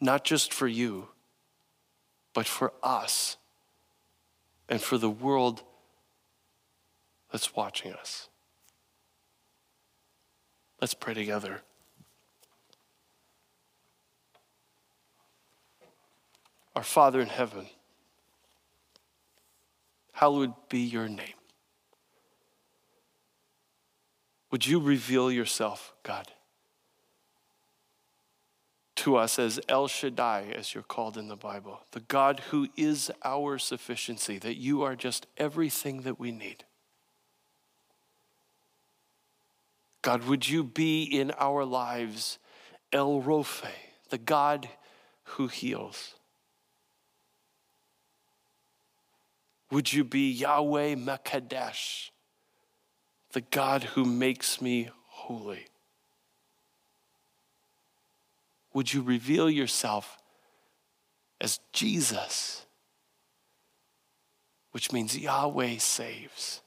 not 0.00 0.24
just 0.24 0.52
for 0.52 0.66
you, 0.66 1.08
but 2.32 2.46
for 2.46 2.72
us 2.82 3.36
and 4.68 4.80
for 4.80 4.96
the 4.96 5.10
world 5.10 5.62
that's 7.30 7.54
watching 7.54 7.92
us. 7.92 8.28
Let's 10.80 10.94
pray 10.94 11.14
together. 11.14 11.62
Our 16.74 16.82
Father 16.82 17.20
in 17.20 17.28
heaven, 17.28 17.66
hallowed 20.12 20.54
be 20.68 20.80
your 20.80 21.08
name. 21.08 21.34
Would 24.50 24.66
you 24.66 24.80
reveal 24.80 25.30
yourself, 25.30 25.92
God, 26.02 26.28
to 28.96 29.16
us 29.16 29.38
as 29.38 29.60
El 29.68 29.88
Shaddai, 29.88 30.52
as 30.54 30.74
you're 30.74 30.82
called 30.82 31.16
in 31.16 31.28
the 31.28 31.36
Bible, 31.36 31.80
the 31.92 32.00
God 32.00 32.40
who 32.50 32.68
is 32.76 33.10
our 33.24 33.58
sufficiency, 33.58 34.38
that 34.38 34.56
you 34.56 34.82
are 34.82 34.94
just 34.94 35.26
everything 35.38 36.02
that 36.02 36.18
we 36.18 36.32
need. 36.32 36.64
God, 40.02 40.24
would 40.24 40.48
you 40.48 40.64
be 40.64 41.02
in 41.02 41.30
our 41.38 41.64
lives 41.64 42.38
El 42.92 43.20
Rofe, 43.20 43.70
the 44.08 44.18
God 44.18 44.68
who 45.24 45.46
heals? 45.46 46.14
Would 49.70 49.92
you 49.92 50.02
be 50.02 50.30
Yahweh 50.30 50.96
Mekadesh, 50.96 52.10
the 53.32 53.40
God 53.40 53.84
who 53.84 54.04
makes 54.04 54.60
me 54.60 54.90
holy? 55.06 55.66
Would 58.72 58.92
you 58.92 59.02
reveal 59.02 59.50
yourself 59.50 60.18
as 61.40 61.60
Jesus, 61.72 62.66
which 64.72 64.92
means 64.92 65.16
Yahweh 65.16 65.78
saves? 65.78 66.62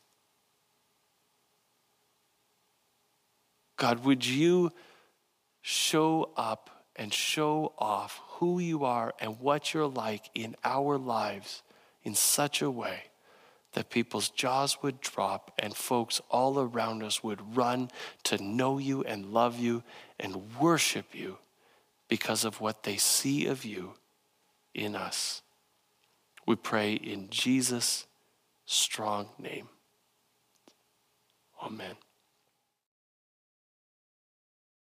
God, 3.77 4.03
would 4.05 4.25
you 4.25 4.71
show 5.61 6.31
up 6.37 6.69
and 6.95 7.13
show 7.13 7.73
off 7.77 8.21
who 8.27 8.59
you 8.59 8.85
are 8.85 9.13
and 9.19 9.39
what 9.39 9.73
you're 9.73 9.87
like 9.87 10.29
in 10.35 10.55
our 10.63 10.97
lives 10.97 11.63
in 12.03 12.13
such 12.13 12.61
a 12.61 12.69
way 12.69 13.03
that 13.73 13.89
people's 13.89 14.29
jaws 14.29 14.83
would 14.83 15.01
drop 15.01 15.51
and 15.57 15.75
folks 15.75 16.21
all 16.29 16.59
around 16.59 17.01
us 17.01 17.23
would 17.23 17.55
run 17.55 17.89
to 18.23 18.41
know 18.43 18.77
you 18.77 19.03
and 19.03 19.25
love 19.25 19.59
you 19.59 19.83
and 20.19 20.59
worship 20.59 21.13
you 21.13 21.37
because 22.07 22.45
of 22.45 22.61
what 22.61 22.83
they 22.83 22.97
see 22.97 23.47
of 23.47 23.65
you 23.65 23.93
in 24.73 24.95
us. 24.95 25.41
We 26.45 26.55
pray 26.55 26.93
in 26.93 27.29
Jesus' 27.29 28.05
strong 28.65 29.29
name. 29.39 29.69
Amen. 31.61 31.95